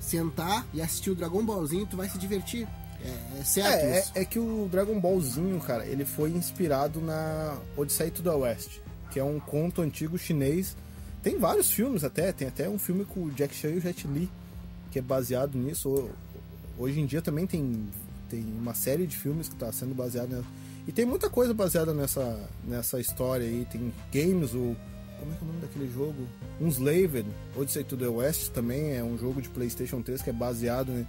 sentar 0.00 0.66
e 0.74 0.80
assistir 0.80 1.10
o 1.10 1.14
Dragon 1.14 1.44
Ballzinho, 1.44 1.86
tu 1.86 1.96
vai 1.96 2.08
se 2.08 2.18
divertir. 2.18 2.66
É, 3.02 3.40
é 3.40 3.44
certo 3.44 3.68
É, 3.84 4.00
isso. 4.00 4.12
é, 4.14 4.22
é 4.22 4.24
que 4.24 4.38
o 4.38 4.68
Dragon 4.70 4.98
Ballzinho, 5.00 5.58
cara, 5.60 5.86
ele 5.86 6.04
foi 6.04 6.30
inspirado 6.30 7.00
na 7.00 7.56
Odisseia 7.76 8.10
to 8.10 8.22
the 8.22 8.30
West, 8.30 8.80
que 9.10 9.18
é 9.20 9.24
um 9.24 9.38
conto 9.38 9.80
antigo 9.82 10.18
chinês. 10.18 10.76
Tem 11.22 11.38
vários 11.38 11.70
filmes 11.70 12.04
até, 12.04 12.32
tem 12.32 12.48
até 12.48 12.68
um 12.68 12.78
filme 12.78 13.04
com 13.04 13.24
o 13.24 13.30
Jack 13.30 13.54
Chan 13.54 13.70
e 13.70 13.78
o 13.78 13.80
Jet 13.80 14.06
Li, 14.08 14.28
que 14.90 14.98
é 14.98 15.02
baseado 15.02 15.56
nisso. 15.56 15.88
Ho- 15.90 16.10
Hoje 16.80 17.00
em 17.00 17.06
dia 17.06 17.20
também 17.20 17.44
tem, 17.44 17.88
tem 18.30 18.40
uma 18.56 18.72
série 18.72 19.04
de 19.06 19.16
filmes 19.16 19.48
que 19.48 19.54
está 19.54 19.70
sendo 19.72 19.94
baseado. 19.96 20.44
E 20.88 20.92
tem 20.92 21.04
muita 21.04 21.28
coisa 21.28 21.52
baseada 21.52 21.92
nessa, 21.92 22.40
nessa 22.66 22.98
história 22.98 23.46
aí. 23.46 23.66
Tem 23.70 23.92
games, 24.10 24.54
o. 24.54 24.74
Como 25.20 25.32
é 25.32 25.36
que 25.36 25.42
é 25.42 25.44
o 25.44 25.46
nome 25.48 25.60
daquele 25.60 25.90
jogo? 25.92 26.26
Unslaved, 26.60 27.26
Odyssey 27.56 27.84
to 27.84 27.96
the 27.96 28.06
West 28.08 28.50
também 28.52 28.96
é 28.96 29.04
um 29.04 29.18
jogo 29.18 29.42
de 29.42 29.48
PlayStation 29.50 30.00
3 30.00 30.22
que 30.22 30.30
é 30.30 30.32
baseado, 30.32 30.90
né? 30.90 31.06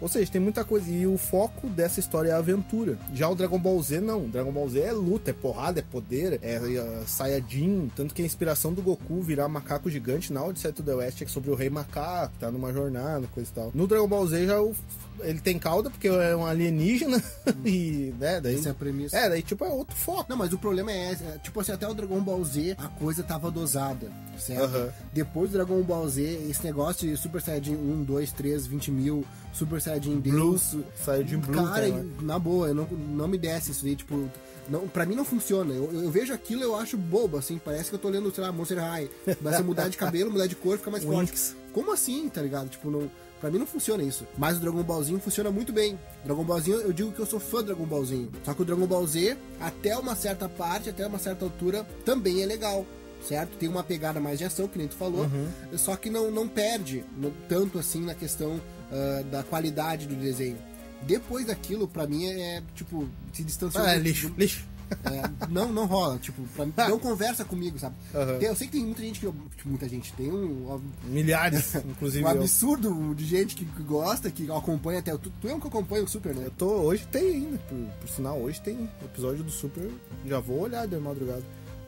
Ou 0.00 0.08
seja, 0.08 0.30
tem 0.30 0.40
muita 0.40 0.64
coisa. 0.64 0.90
E 0.90 1.06
o 1.06 1.16
foco 1.16 1.68
dessa 1.68 2.00
história 2.00 2.30
é 2.30 2.32
a 2.32 2.38
aventura. 2.38 2.98
Já 3.14 3.28
o 3.28 3.34
Dragon 3.34 3.58
Ball 3.58 3.80
Z, 3.80 4.00
não. 4.00 4.28
Dragon 4.28 4.50
Ball 4.52 4.68
Z 4.68 4.80
é 4.80 4.92
luta, 4.92 5.30
é 5.30 5.32
porrada, 5.32 5.78
é 5.78 5.82
poder, 5.82 6.38
é, 6.42 6.56
é 6.56 7.02
Saiyajin. 7.06 7.90
Tanto 7.96 8.12
que 8.12 8.20
a 8.20 8.24
inspiração 8.26 8.74
do 8.74 8.82
Goku 8.82 9.22
virar 9.22 9.48
macaco 9.48 9.88
gigante 9.88 10.32
na 10.32 10.44
Odyssey 10.44 10.72
to 10.72 10.82
the 10.82 10.94
West 10.94 11.22
é 11.22 11.26
sobre 11.28 11.50
o 11.50 11.54
Rei 11.54 11.70
Macaco, 11.70 12.34
tá 12.38 12.50
numa 12.50 12.72
jornada, 12.72 13.26
coisa 13.28 13.48
e 13.48 13.54
tal. 13.54 13.70
No 13.72 13.86
Dragon 13.86 14.08
Ball 14.08 14.26
Z 14.26 14.44
já 14.46 14.60
o- 14.60 14.74
ele 15.20 15.40
tem 15.40 15.58
cauda 15.58 15.90
porque 15.90 16.08
é 16.08 16.34
um 16.36 16.46
alienígena. 16.46 17.22
e, 17.64 18.14
né, 18.18 18.40
daí. 18.40 18.56
Essa 18.56 18.70
é 18.70 18.72
a 18.72 18.74
premissa. 18.74 19.16
É, 19.16 19.28
daí 19.28 19.42
tipo 19.42 19.64
é 19.64 19.68
outro 19.68 19.96
foco. 19.96 20.26
Não, 20.28 20.36
mas 20.36 20.52
o 20.52 20.58
problema 20.58 20.92
é, 20.92 21.12
é, 21.12 21.38
tipo 21.42 21.60
assim, 21.60 21.72
até 21.72 21.88
o 21.88 21.94
Dragon 21.94 22.20
Ball 22.20 22.44
Z, 22.44 22.76
a 22.78 22.88
coisa 22.88 23.22
tava 23.22 23.50
dosada, 23.50 24.10
certo? 24.38 24.64
Aham. 24.64 24.92
Depois 25.12 25.50
do 25.50 25.58
Dragon 25.58 25.82
Ball 25.82 26.08
Z, 26.08 26.22
esse 26.48 26.64
negócio 26.64 27.08
de 27.08 27.16
Super 27.16 27.40
Saiyajin 27.40 27.76
1, 27.76 28.04
2, 28.04 28.32
3, 28.32 28.66
20 28.66 28.90
mil, 28.90 29.24
Super 29.52 29.80
Saiyajin 29.80 30.20
Deus... 30.20 30.76
Saiyajin 31.04 31.38
Blue, 31.38 31.64
Cara, 31.64 31.90
cara. 31.90 32.06
na 32.20 32.38
boa, 32.38 32.68
eu 32.68 32.74
não, 32.74 32.86
não 32.86 33.28
me 33.28 33.38
desce 33.38 33.70
isso 33.70 33.86
aí, 33.86 33.96
tipo... 33.96 34.28
Não, 34.68 34.88
pra 34.88 35.04
mim 35.04 35.14
não 35.14 35.26
funciona. 35.26 35.74
Eu, 35.74 35.90
eu 35.92 36.10
vejo 36.10 36.32
aquilo 36.32 36.62
eu 36.62 36.74
acho 36.74 36.96
bobo, 36.96 37.36
assim. 37.36 37.60
Parece 37.62 37.90
que 37.90 37.96
eu 37.96 37.98
tô 37.98 38.08
lendo, 38.08 38.34
sei 38.34 38.42
lá, 38.42 38.50
Monster 38.50 38.78
High. 38.78 39.10
Vai 39.40 39.62
mudar 39.62 39.88
de 39.88 39.96
cabelo, 39.98 40.30
mudar 40.30 40.46
de 40.46 40.56
cor, 40.56 40.78
ficar 40.78 40.90
mais 40.90 41.04
forte. 41.04 41.54
Como 41.72 41.92
assim, 41.92 42.28
tá 42.28 42.40
ligado? 42.40 42.70
Tipo, 42.70 42.90
não... 42.90 43.10
Pra 43.44 43.50
mim 43.50 43.58
não 43.58 43.66
funciona 43.66 44.02
isso. 44.02 44.26
Mas 44.38 44.56
o 44.56 44.60
Dragon 44.60 44.82
Ballzinho 44.82 45.20
funciona 45.20 45.50
muito 45.50 45.70
bem. 45.70 45.98
Dragon 46.24 46.42
Ballzinho, 46.42 46.78
eu 46.78 46.94
digo 46.94 47.12
que 47.12 47.18
eu 47.20 47.26
sou 47.26 47.38
fã 47.38 47.58
do 47.58 47.64
Dragon 47.66 47.84
Ballzinho. 47.84 48.30
Só 48.42 48.54
que 48.54 48.62
o 48.62 48.64
Dragon 48.64 48.86
Ball 48.86 49.06
Z, 49.06 49.36
até 49.60 49.94
uma 49.98 50.16
certa 50.16 50.48
parte, 50.48 50.88
até 50.88 51.06
uma 51.06 51.18
certa 51.18 51.44
altura, 51.44 51.84
também 52.06 52.42
é 52.42 52.46
legal. 52.46 52.86
Certo? 53.28 53.50
Tem 53.58 53.68
uma 53.68 53.84
pegada 53.84 54.18
mais 54.18 54.38
de 54.38 54.46
ação, 54.46 54.66
que 54.66 54.78
nem 54.78 54.88
tu 54.88 54.94
falou. 54.94 55.28
Só 55.76 55.94
que 55.94 56.08
não, 56.08 56.30
não 56.30 56.48
perde 56.48 57.04
tanto 57.46 57.78
assim 57.78 58.00
na 58.02 58.14
questão 58.14 58.58
ah, 58.90 59.22
da 59.30 59.42
qualidade 59.42 60.06
do 60.06 60.14
desenho. 60.14 60.56
Depois 61.02 61.44
daquilo, 61.44 61.86
pra 61.86 62.06
mim, 62.06 62.24
é 62.24 62.62
tipo, 62.74 63.06
se 63.30 63.44
distanciou. 63.44 63.84
Ah, 63.84 63.92
é 63.94 63.98
lixo, 63.98 64.30
do- 64.30 64.40
lixo. 64.40 64.64
É, 65.04 65.46
não, 65.48 65.72
não 65.72 65.86
rola, 65.86 66.18
tipo, 66.18 66.42
pra 66.54 66.66
mim, 66.66 66.72
não 66.76 66.98
conversa 66.98 67.44
comigo, 67.44 67.78
sabe? 67.78 67.94
Aham. 68.14 68.38
Tem- 68.38 68.48
eu 68.48 68.56
sei 68.56 68.66
que 68.66 68.72
tem 68.74 68.84
muita 68.86 69.02
gente 69.02 69.20
que. 69.20 69.26
Tipo, 69.56 69.68
muita 69.68 69.88
gente, 69.88 70.12
tem 70.14 70.30
um, 70.30 70.80
Milhares, 71.04 71.74
inclusive 71.84 72.24
um 72.24 72.28
eu. 72.30 72.40
absurdo 72.40 73.14
de 73.14 73.24
gente 73.24 73.54
que 73.56 73.64
que 73.64 73.82
gosta, 73.82 74.30
que 74.30 74.50
acompanha 74.50 74.98
até. 75.00 75.14
o- 75.14 75.18
Tu, 75.18 75.30
tu 75.40 75.48
é 75.48 75.54
um 75.54 75.60
que 75.60 75.66
acompanha 75.68 76.04
o 76.04 76.08
Super, 76.08 76.34
né? 76.34 76.46
Eu 76.46 76.50
tô, 76.50 76.66
hoje 76.66 77.06
tem 77.10 77.22
ainda, 77.34 77.58
por, 77.68 77.76
por 78.00 78.08
sinal, 78.08 78.38
hoje 78.40 78.60
tem 78.60 78.88
episódio 79.04 79.42
do 79.42 79.50
Super. 79.50 79.90
Já 80.26 80.40
vou 80.40 80.60
olhar 80.60 80.86
de 80.86 80.96
madrugada. 80.96 81.42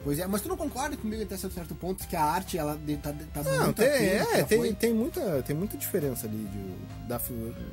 Pois 0.06 0.20
é, 0.20 0.26
mas 0.28 0.40
tu 0.40 0.48
não 0.48 0.56
concorda 0.56 0.96
comigo 0.96 1.20
até 1.20 1.36
certo 1.36 1.74
ponto 1.74 2.06
que 2.06 2.14
a 2.14 2.22
arte, 2.22 2.56
ela 2.56 2.78
tá, 3.02 3.12
tá 3.34 3.42
Não, 3.42 3.64
muito 3.64 3.76
tem, 3.78 3.88
é, 3.88 4.44
tem, 4.44 4.72
tem, 4.72 4.94
muita, 4.94 5.42
tem 5.42 5.56
muita 5.56 5.76
diferença 5.76 6.28
ali 6.28 6.44
de, 6.44 7.08
da, 7.08 7.20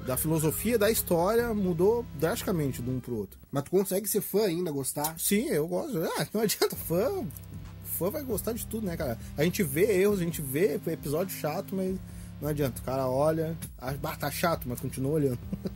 da 0.08 0.18
filosofia, 0.18 0.76
da 0.76 0.90
história, 0.90 1.54
mudou 1.54 2.04
drasticamente 2.16 2.82
de 2.82 2.90
um 2.90 3.00
pro 3.00 3.18
outro. 3.18 3.38
Mas 3.52 3.66
tu 3.66 3.70
consegue 3.70 4.08
ser 4.08 4.22
fã 4.22 4.46
ainda, 4.46 4.72
gostar. 4.72 5.14
Sim, 5.16 5.48
eu 5.50 5.68
gosto. 5.68 6.04
Ah, 6.04 6.26
não 6.34 6.42
adianta, 6.42 6.76
fã. 6.76 7.24
Fã 8.00 8.10
vai 8.10 8.24
gostar 8.24 8.54
de 8.54 8.66
tudo, 8.66 8.88
né, 8.88 8.98
cara? 8.98 9.16
A 9.38 9.44
gente 9.44 9.62
vê 9.62 10.02
erros, 10.02 10.20
a 10.20 10.24
gente 10.24 10.42
vê 10.42 10.82
episódio 10.88 11.38
chato, 11.38 11.76
mas 11.76 11.96
não 12.42 12.50
adianta. 12.50 12.82
O 12.82 12.84
cara 12.84 13.08
olha, 13.08 13.56
ah, 13.78 13.94
tá 14.20 14.32
chato, 14.32 14.68
mas 14.68 14.80
continua 14.80 15.12
olhando. 15.12 15.40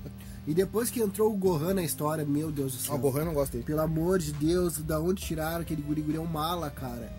E 0.48 0.54
depois 0.54 0.90
que 0.90 1.02
entrou 1.02 1.32
o 1.34 1.36
Gohan 1.38 1.74
na 1.74 1.84
história, 1.84 2.24
meu 2.26 2.50
Deus 2.52 2.72
do 2.72 2.78
Ah, 2.78 2.82
céu. 2.86 2.96
o 2.96 2.98
Gohan 2.98 3.20
eu 3.20 3.26
não 3.26 3.34
gosto 3.34 3.52
dele. 3.52 3.66
Pelo 3.66 3.82
amor 3.82 4.18
de 4.18 4.32
Deus, 4.32 4.78
da 4.78 4.98
onde 5.00 5.22
tiraram 5.22 5.62
aquele 5.62 5.82
guri 5.82 6.02
guri 6.02 6.18
é 6.18 6.22
um 6.22 6.26
mala, 6.26 6.70
cara. 6.70 7.12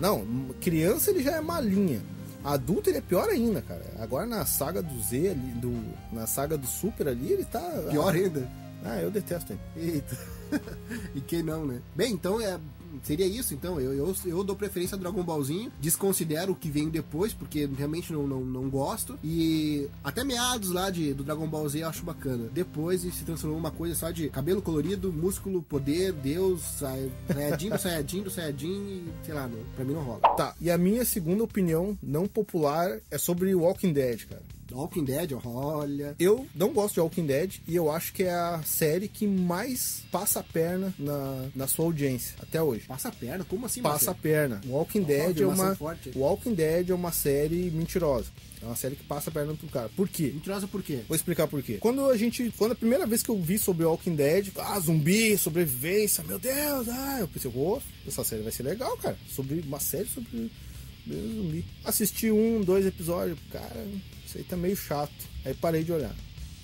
Não, 0.00 0.24
criança 0.60 1.10
ele 1.10 1.22
já 1.22 1.32
é 1.32 1.40
malinha. 1.40 2.00
Adulto 2.44 2.90
ele 2.90 2.98
é 2.98 3.00
pior 3.00 3.28
ainda, 3.28 3.60
cara. 3.62 3.84
Agora 3.98 4.24
na 4.26 4.44
saga 4.46 4.80
do 4.82 5.00
Z 5.02 5.30
ali, 5.30 5.52
do, 5.60 5.72
na 6.12 6.26
saga 6.26 6.56
do 6.56 6.66
Super 6.66 7.08
ali, 7.08 7.32
ele 7.32 7.44
tá. 7.44 7.60
Pior 7.90 8.14
ainda. 8.14 8.48
Ah, 8.84 9.00
eu 9.00 9.10
detesto 9.10 9.52
ele. 9.74 9.92
Eita. 9.92 10.16
e 11.14 11.20
quem 11.22 11.42
não, 11.42 11.64
né? 11.66 11.80
Bem, 11.96 12.12
então 12.12 12.40
é. 12.40 12.58
Seria 13.02 13.26
isso, 13.26 13.54
então. 13.54 13.80
Eu, 13.80 13.92
eu, 13.92 14.16
eu 14.24 14.44
dou 14.44 14.56
preferência 14.56 14.94
ao 14.94 15.00
Dragon 15.00 15.22
Ballzinho. 15.22 15.72
Desconsidero 15.80 16.52
o 16.52 16.56
que 16.56 16.70
vem 16.70 16.88
depois, 16.88 17.32
porque 17.32 17.68
realmente 17.76 18.12
não, 18.12 18.26
não, 18.26 18.40
não 18.40 18.70
gosto. 18.70 19.18
E 19.22 19.88
até 20.02 20.24
meados 20.24 20.70
lá 20.70 20.90
de, 20.90 21.12
do 21.12 21.24
Dragon 21.24 21.46
Ball 21.46 21.68
Z 21.68 21.82
eu 21.82 21.88
acho 21.88 22.04
bacana. 22.04 22.48
Depois 22.52 23.00
se 23.00 23.24
transformou 23.24 23.58
uma 23.58 23.70
coisa 23.70 23.94
só 23.94 24.10
de 24.10 24.28
cabelo 24.28 24.62
colorido, 24.62 25.12
músculo, 25.12 25.62
poder, 25.62 26.12
Deus, 26.12 26.60
Saiyajin 26.62 27.70
do 27.70 27.78
Saiyajin 27.78 28.22
do 28.22 28.30
Saiyajin 28.30 28.68
e 28.68 29.04
sei 29.24 29.34
lá, 29.34 29.46
não, 29.48 29.58
pra 29.74 29.84
mim 29.84 29.94
não 29.94 30.02
rola. 30.02 30.20
Tá, 30.36 30.54
e 30.60 30.70
a 30.70 30.78
minha 30.78 31.04
segunda 31.04 31.44
opinião 31.44 31.96
não 32.02 32.26
popular 32.26 33.00
é 33.10 33.18
sobre 33.18 33.54
Walking 33.54 33.92
Dead, 33.92 34.26
cara. 34.26 34.42
Walking 34.72 35.04
Dead, 35.04 35.32
olha. 35.44 36.14
Eu 36.18 36.46
não 36.54 36.72
gosto 36.72 36.94
de 36.94 37.00
Walking 37.00 37.26
Dead 37.26 37.54
e 37.66 37.74
eu 37.74 37.90
acho 37.90 38.12
que 38.12 38.22
é 38.22 38.32
a 38.32 38.62
série 38.64 39.08
que 39.08 39.26
mais 39.26 40.02
passa 40.10 40.40
a 40.40 40.42
perna 40.42 40.94
na, 40.98 41.46
na 41.54 41.66
sua 41.66 41.84
audiência 41.84 42.34
até 42.40 42.62
hoje. 42.62 42.86
Passa 42.86 43.08
a 43.08 43.12
perna? 43.12 43.44
Como 43.44 43.66
assim? 43.66 43.82
Passa 43.82 44.10
a 44.10 44.14
perna. 44.14 44.60
Walking 44.66 45.02
oh, 45.02 45.04
Dead 45.04 45.40
é 45.40 45.46
uma 45.46 45.76
forte. 45.76 46.12
Walking 46.14 46.54
Dead 46.54 46.90
é 46.90 46.94
uma 46.94 47.12
série 47.12 47.70
mentirosa. 47.70 48.30
É 48.62 48.66
uma 48.66 48.76
série 48.76 48.96
que 48.96 49.04
passa 49.04 49.28
a 49.28 49.32
perna 49.32 49.54
pro 49.54 49.68
cara. 49.68 49.90
Por 49.94 50.08
quê? 50.08 50.30
Mentirosa 50.34 50.66
por 50.66 50.82
quê? 50.82 51.00
Vou 51.06 51.14
explicar 51.14 51.46
por 51.46 51.62
quê. 51.62 51.76
Quando 51.80 52.08
a 52.08 52.16
gente. 52.16 52.52
Quando 52.56 52.72
a 52.72 52.76
primeira 52.76 53.06
vez 53.06 53.22
que 53.22 53.28
eu 53.28 53.40
vi 53.40 53.58
sobre 53.58 53.84
Walking 53.84 54.16
Dead, 54.16 54.50
ah, 54.56 54.80
zumbi, 54.80 55.36
sobrevivência, 55.36 56.24
meu 56.24 56.38
Deus, 56.38 56.88
ah, 56.88 57.18
eu 57.20 57.28
pensei, 57.28 57.52
oh, 57.54 57.78
essa 58.06 58.24
série 58.24 58.42
vai 58.42 58.52
ser 58.52 58.62
legal, 58.62 58.96
cara. 58.96 59.18
Sobre 59.28 59.60
uma 59.60 59.78
série 59.80 60.08
sobre 60.08 60.50
zumbi. 61.08 61.64
Assisti 61.84 62.30
um, 62.30 62.60
dois 62.62 62.86
episódios, 62.86 63.38
cara, 63.50 63.86
isso 64.26 64.38
aí 64.38 64.44
tá 64.44 64.56
meio 64.56 64.76
chato. 64.76 65.12
Aí 65.44 65.54
parei 65.54 65.84
de 65.84 65.92
olhar. 65.92 66.14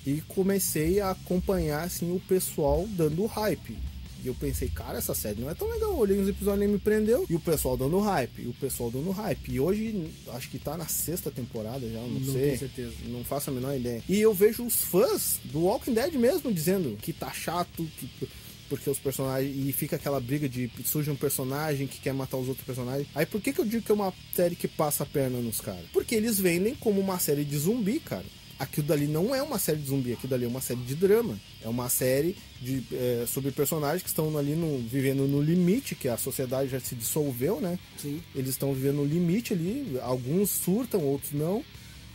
E 0.05 0.21
comecei 0.27 0.99
a 0.99 1.11
acompanhar 1.11 1.83
assim 1.83 2.11
o 2.11 2.19
pessoal 2.19 2.87
dando 2.87 3.25
hype. 3.25 3.77
E 4.23 4.27
eu 4.27 4.35
pensei, 4.35 4.69
cara, 4.69 4.99
essa 4.99 5.15
série 5.15 5.41
não 5.41 5.49
é 5.49 5.55
tão 5.55 5.67
legal. 5.67 5.91
Eu 5.91 5.97
olhei 5.97 6.19
uns 6.19 6.27
episódios 6.27 6.59
nem 6.59 6.69
me 6.69 6.77
prendeu. 6.77 7.25
E 7.27 7.35
o 7.35 7.39
pessoal 7.39 7.75
dando 7.75 7.99
hype. 7.99 8.43
E 8.43 8.47
o 8.47 8.53
pessoal 8.53 8.91
dando 8.91 9.09
hype. 9.09 9.51
E 9.51 9.59
hoje, 9.59 10.11
acho 10.27 10.49
que 10.49 10.59
tá 10.59 10.77
na 10.77 10.85
sexta 10.87 11.31
temporada 11.31 11.89
já, 11.89 11.99
não, 11.99 12.07
não 12.07 12.33
sei. 12.33 12.41
Tenho 12.41 12.59
certeza. 12.59 12.93
Não 13.05 13.23
faço 13.23 13.49
a 13.49 13.53
menor 13.53 13.75
ideia. 13.75 14.03
E 14.07 14.21
eu 14.21 14.31
vejo 14.31 14.63
os 14.63 14.75
fãs 14.75 15.39
do 15.45 15.61
Walking 15.61 15.93
Dead 15.93 16.13
mesmo 16.13 16.53
dizendo 16.53 16.95
que 17.01 17.11
tá 17.11 17.31
chato, 17.31 17.83
que 17.97 18.07
porque 18.71 18.89
os 18.89 18.97
personagens. 18.97 19.53
E 19.53 19.73
fica 19.73 19.97
aquela 19.97 20.21
briga 20.21 20.47
de 20.47 20.71
surge 20.85 21.11
um 21.11 21.15
personagem 21.15 21.85
que 21.87 21.99
quer 21.99 22.13
matar 22.13 22.37
os 22.37 22.47
outros 22.47 22.65
personagens. 22.65 23.05
Aí 23.13 23.25
por 23.25 23.41
que, 23.41 23.51
que 23.51 23.59
eu 23.59 23.65
digo 23.65 23.83
que 23.83 23.91
é 23.91 23.95
uma 23.95 24.13
série 24.33 24.55
que 24.55 24.67
passa 24.67 25.03
a 25.03 25.05
perna 25.05 25.39
nos 25.39 25.59
caras? 25.59 25.83
Porque 25.91 26.15
eles 26.15 26.39
vendem 26.39 26.73
como 26.75 27.01
uma 27.01 27.19
série 27.19 27.43
de 27.43 27.57
zumbi, 27.57 27.99
cara. 27.99 28.23
Aquilo 28.57 28.87
dali 28.87 29.07
não 29.07 29.35
é 29.35 29.41
uma 29.41 29.59
série 29.59 29.79
de 29.79 29.87
zumbi, 29.87 30.13
aquilo 30.13 30.29
dali 30.29 30.45
é 30.45 30.47
uma 30.47 30.61
série 30.61 30.79
de 30.81 30.95
drama. 30.95 31.37
É 31.61 31.67
uma 31.67 31.89
série 31.89 32.37
de, 32.61 32.81
é, 32.93 33.25
sobre 33.27 33.51
personagens 33.51 34.03
que 34.03 34.07
estão 34.07 34.37
ali 34.37 34.55
no, 34.55 34.77
vivendo 34.87 35.27
no 35.27 35.41
limite, 35.41 35.95
que 35.95 36.07
a 36.07 36.15
sociedade 36.15 36.69
já 36.69 36.79
se 36.79 36.95
dissolveu, 36.95 37.59
né? 37.59 37.77
Sim. 37.97 38.21
Eles 38.33 38.51
estão 38.51 38.73
vivendo 38.73 38.97
no 38.97 39.05
limite 39.05 39.51
ali, 39.51 39.99
alguns 40.01 40.49
surtam, 40.51 41.01
outros 41.01 41.33
não 41.33 41.61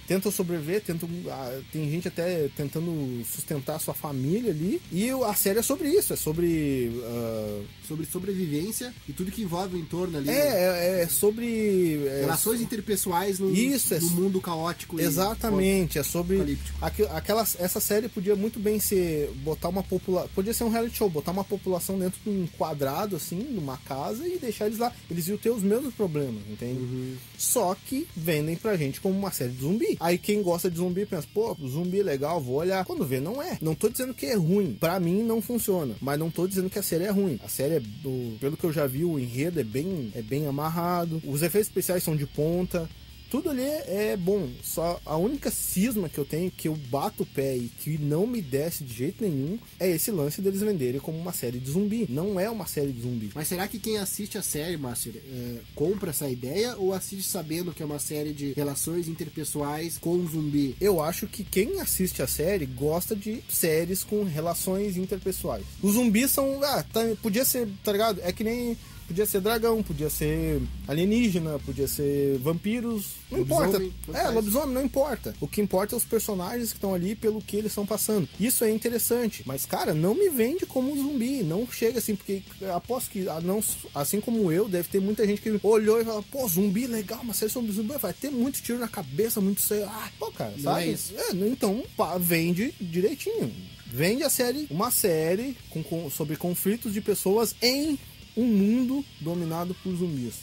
tentam 0.06 0.30
sobreviver, 0.30 0.80
tentam. 0.80 1.08
Ah, 1.28 1.60
tem 1.72 1.90
gente 1.90 2.08
até 2.08 2.48
tentando 2.56 3.24
sustentar 3.24 3.76
a 3.76 3.78
sua 3.78 3.94
família 3.94 4.50
ali. 4.50 4.80
E 4.92 5.10
a 5.10 5.34
série 5.34 5.58
é 5.58 5.62
sobre 5.62 5.88
isso, 5.88 6.12
é 6.12 6.16
sobre. 6.16 6.90
Uh... 6.94 7.64
Sobre 7.86 8.04
sobrevivência 8.04 8.92
e 9.08 9.12
tudo 9.12 9.30
que 9.30 9.42
envolve 9.42 9.76
o 9.76 9.78
entorno 9.78 10.18
ali. 10.18 10.28
É, 10.28 10.32
né? 10.32 10.98
é, 10.98 11.02
é, 11.02 11.08
sobre. 11.08 12.04
É, 12.04 12.20
Relações 12.22 12.60
interpessoais 12.60 13.38
no, 13.38 13.54
isso, 13.54 13.94
no 13.94 14.00
é, 14.00 14.10
mundo 14.10 14.40
caótico. 14.40 15.00
Exatamente, 15.00 15.98
é 15.98 16.02
sobre. 16.02 16.58
Aquela, 16.80 17.42
essa 17.42 17.80
série 17.80 18.08
podia 18.08 18.34
muito 18.34 18.58
bem 18.58 18.80
ser. 18.80 19.30
botar 19.36 19.68
uma 19.68 19.82
população. 19.82 20.30
Podia 20.34 20.52
ser 20.52 20.64
um 20.64 20.70
reality 20.70 20.96
show, 20.96 21.08
botar 21.08 21.30
uma 21.30 21.44
população 21.44 21.98
dentro 21.98 22.18
de 22.24 22.28
um 22.28 22.46
quadrado, 22.58 23.16
assim, 23.16 23.38
numa 23.38 23.76
casa 23.78 24.26
e 24.26 24.38
deixar 24.38 24.66
eles 24.66 24.78
lá. 24.78 24.92
Eles 25.10 25.28
iam 25.28 25.38
ter 25.38 25.50
os 25.50 25.62
mesmos 25.62 25.94
problemas, 25.94 26.42
entende? 26.50 26.80
Uhum. 26.80 27.16
Só 27.38 27.76
que 27.86 28.06
vendem 28.16 28.56
pra 28.56 28.76
gente 28.76 29.00
como 29.00 29.16
uma 29.16 29.30
série 29.30 29.52
de 29.52 29.62
zumbi. 29.62 29.95
Aí 30.00 30.18
quem 30.18 30.42
gosta 30.42 30.70
de 30.70 30.76
zumbi 30.76 31.06
pensa, 31.06 31.26
pô, 31.32 31.56
zumbi 31.66 32.00
é 32.00 32.02
legal, 32.02 32.40
vou 32.40 32.56
olhar. 32.56 32.84
Quando 32.84 33.04
vê, 33.04 33.20
não 33.20 33.42
é. 33.42 33.58
Não 33.60 33.74
tô 33.74 33.88
dizendo 33.88 34.14
que 34.14 34.26
é 34.26 34.34
ruim. 34.34 34.76
Pra 34.78 34.98
mim 35.00 35.22
não 35.22 35.40
funciona. 35.40 35.94
Mas 36.00 36.18
não 36.18 36.30
tô 36.30 36.46
dizendo 36.46 36.70
que 36.70 36.78
a 36.78 36.82
série 36.82 37.04
é 37.04 37.10
ruim. 37.10 37.38
A 37.44 37.48
série 37.48 37.74
é, 37.74 37.80
do, 37.80 38.36
pelo 38.38 38.56
que 38.56 38.64
eu 38.64 38.72
já 38.72 38.86
vi, 38.86 39.04
o 39.04 39.18
enredo 39.18 39.60
é 39.60 39.64
bem, 39.64 40.12
é 40.14 40.22
bem 40.22 40.46
amarrado. 40.46 41.20
Os 41.24 41.42
efeitos 41.42 41.68
especiais 41.68 42.02
são 42.02 42.16
de 42.16 42.26
ponta 42.26 42.88
tudo 43.30 43.50
ali 43.50 43.62
é 43.62 44.16
bom. 44.16 44.48
Só 44.62 45.00
a 45.04 45.16
única 45.16 45.50
cisma 45.50 46.08
que 46.08 46.18
eu 46.18 46.24
tenho, 46.24 46.50
que 46.50 46.68
eu 46.68 46.74
bato 46.74 47.22
o 47.22 47.26
pé 47.26 47.56
e 47.56 47.68
que 47.68 47.98
não 47.98 48.26
me 48.26 48.40
desce 48.40 48.84
de 48.84 48.92
jeito 48.92 49.22
nenhum, 49.22 49.58
é 49.78 49.88
esse 49.90 50.10
lance 50.10 50.40
deles 50.40 50.60
venderem 50.60 51.00
como 51.00 51.18
uma 51.18 51.32
série 51.32 51.58
de 51.58 51.70
zumbi. 51.70 52.06
Não 52.08 52.38
é 52.38 52.48
uma 52.48 52.66
série 52.66 52.92
de 52.92 53.02
zumbi. 53.02 53.30
Mas 53.34 53.48
será 53.48 53.66
que 53.68 53.78
quem 53.78 53.98
assiste 53.98 54.38
a 54.38 54.42
série, 54.42 54.76
Márcio, 54.76 55.12
é, 55.16 55.56
compra 55.74 56.10
essa 56.10 56.28
ideia 56.28 56.76
ou 56.76 56.92
assiste 56.92 57.28
sabendo 57.28 57.72
que 57.72 57.82
é 57.82 57.86
uma 57.86 57.98
série 57.98 58.32
de 58.32 58.52
relações 58.52 59.08
interpessoais 59.08 59.98
com 59.98 60.26
zumbi? 60.26 60.76
Eu 60.80 61.02
acho 61.02 61.26
que 61.26 61.44
quem 61.44 61.80
assiste 61.80 62.22
a 62.22 62.26
série 62.26 62.66
gosta 62.66 63.14
de 63.14 63.42
séries 63.48 64.04
com 64.04 64.24
relações 64.24 64.96
interpessoais. 64.96 65.64
Os 65.82 65.94
zumbis 65.94 66.30
são. 66.30 66.62
Ah, 66.62 66.82
tá, 66.82 67.00
podia 67.22 67.44
ser, 67.44 67.68
tá 67.82 67.92
ligado? 67.92 68.20
É 68.22 68.32
que 68.32 68.44
nem 68.44 68.76
Podia 69.06 69.24
ser 69.24 69.40
dragão, 69.40 69.82
podia 69.82 70.10
ser 70.10 70.60
alienígena, 70.88 71.58
podia 71.60 71.86
ser 71.86 72.38
vampiros. 72.38 73.14
Não 73.30 73.38
lobisomem, 73.40 73.86
importa. 73.88 74.18
É, 74.18 74.28
lobisomem, 74.30 74.74
não 74.74 74.84
importa. 74.84 75.34
O 75.40 75.46
que 75.46 75.60
importa 75.60 75.94
é 75.94 75.96
os 75.96 76.04
personagens 76.04 76.70
que 76.70 76.76
estão 76.76 76.92
ali 76.92 77.14
pelo 77.14 77.40
que 77.40 77.56
eles 77.56 77.70
estão 77.70 77.86
passando. 77.86 78.28
Isso 78.40 78.64
é 78.64 78.70
interessante. 78.70 79.42
Mas, 79.46 79.64
cara, 79.64 79.94
não 79.94 80.14
me 80.14 80.28
vende 80.28 80.66
como 80.66 80.92
um 80.92 80.96
zumbi. 80.96 81.42
Não 81.44 81.66
chega 81.70 81.98
assim, 81.98 82.16
porque 82.16 82.42
aposto 82.74 83.10
que, 83.10 83.26
não, 83.44 83.62
assim 83.94 84.20
como 84.20 84.50
eu, 84.50 84.68
deve 84.68 84.88
ter 84.88 85.00
muita 85.00 85.26
gente 85.26 85.40
que 85.40 85.60
olhou 85.62 86.00
e 86.00 86.04
falou: 86.04 86.24
pô, 86.24 86.48
zumbi 86.48 86.86
legal, 86.86 87.20
uma 87.20 87.34
série 87.34 87.52
sobre 87.52 87.70
zumbi. 87.72 87.96
Vai 87.98 88.12
ter 88.12 88.30
muito 88.30 88.60
tiro 88.60 88.78
na 88.78 88.88
cabeça, 88.88 89.40
muito. 89.40 89.62
Ah, 89.86 90.10
pô, 90.18 90.32
cara, 90.32 90.52
não 90.56 90.62
sabe? 90.62 90.98
É. 91.14 91.20
É, 91.20 91.48
então, 91.48 91.84
pá, 91.96 92.18
vende 92.18 92.74
direitinho. 92.80 93.52
Vende 93.86 94.24
a 94.24 94.30
série, 94.30 94.66
uma 94.68 94.90
série 94.90 95.56
com, 95.70 95.82
com, 95.82 96.10
sobre 96.10 96.36
conflitos 96.36 96.92
de 96.92 97.00
pessoas 97.00 97.54
em 97.62 97.98
um 98.36 98.44
mundo 98.44 99.04
dominado 99.20 99.74
por 99.82 99.94
zumbis. 99.94 100.34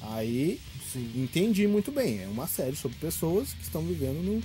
Aí 0.00 0.60
Sim. 0.92 1.10
entendi 1.16 1.66
muito 1.66 1.90
bem. 1.90 2.20
É 2.20 2.26
uma 2.26 2.46
série 2.46 2.76
sobre 2.76 2.96
pessoas 2.98 3.52
que 3.52 3.62
estão 3.62 3.82
vivendo 3.82 4.22
num, 4.22 4.42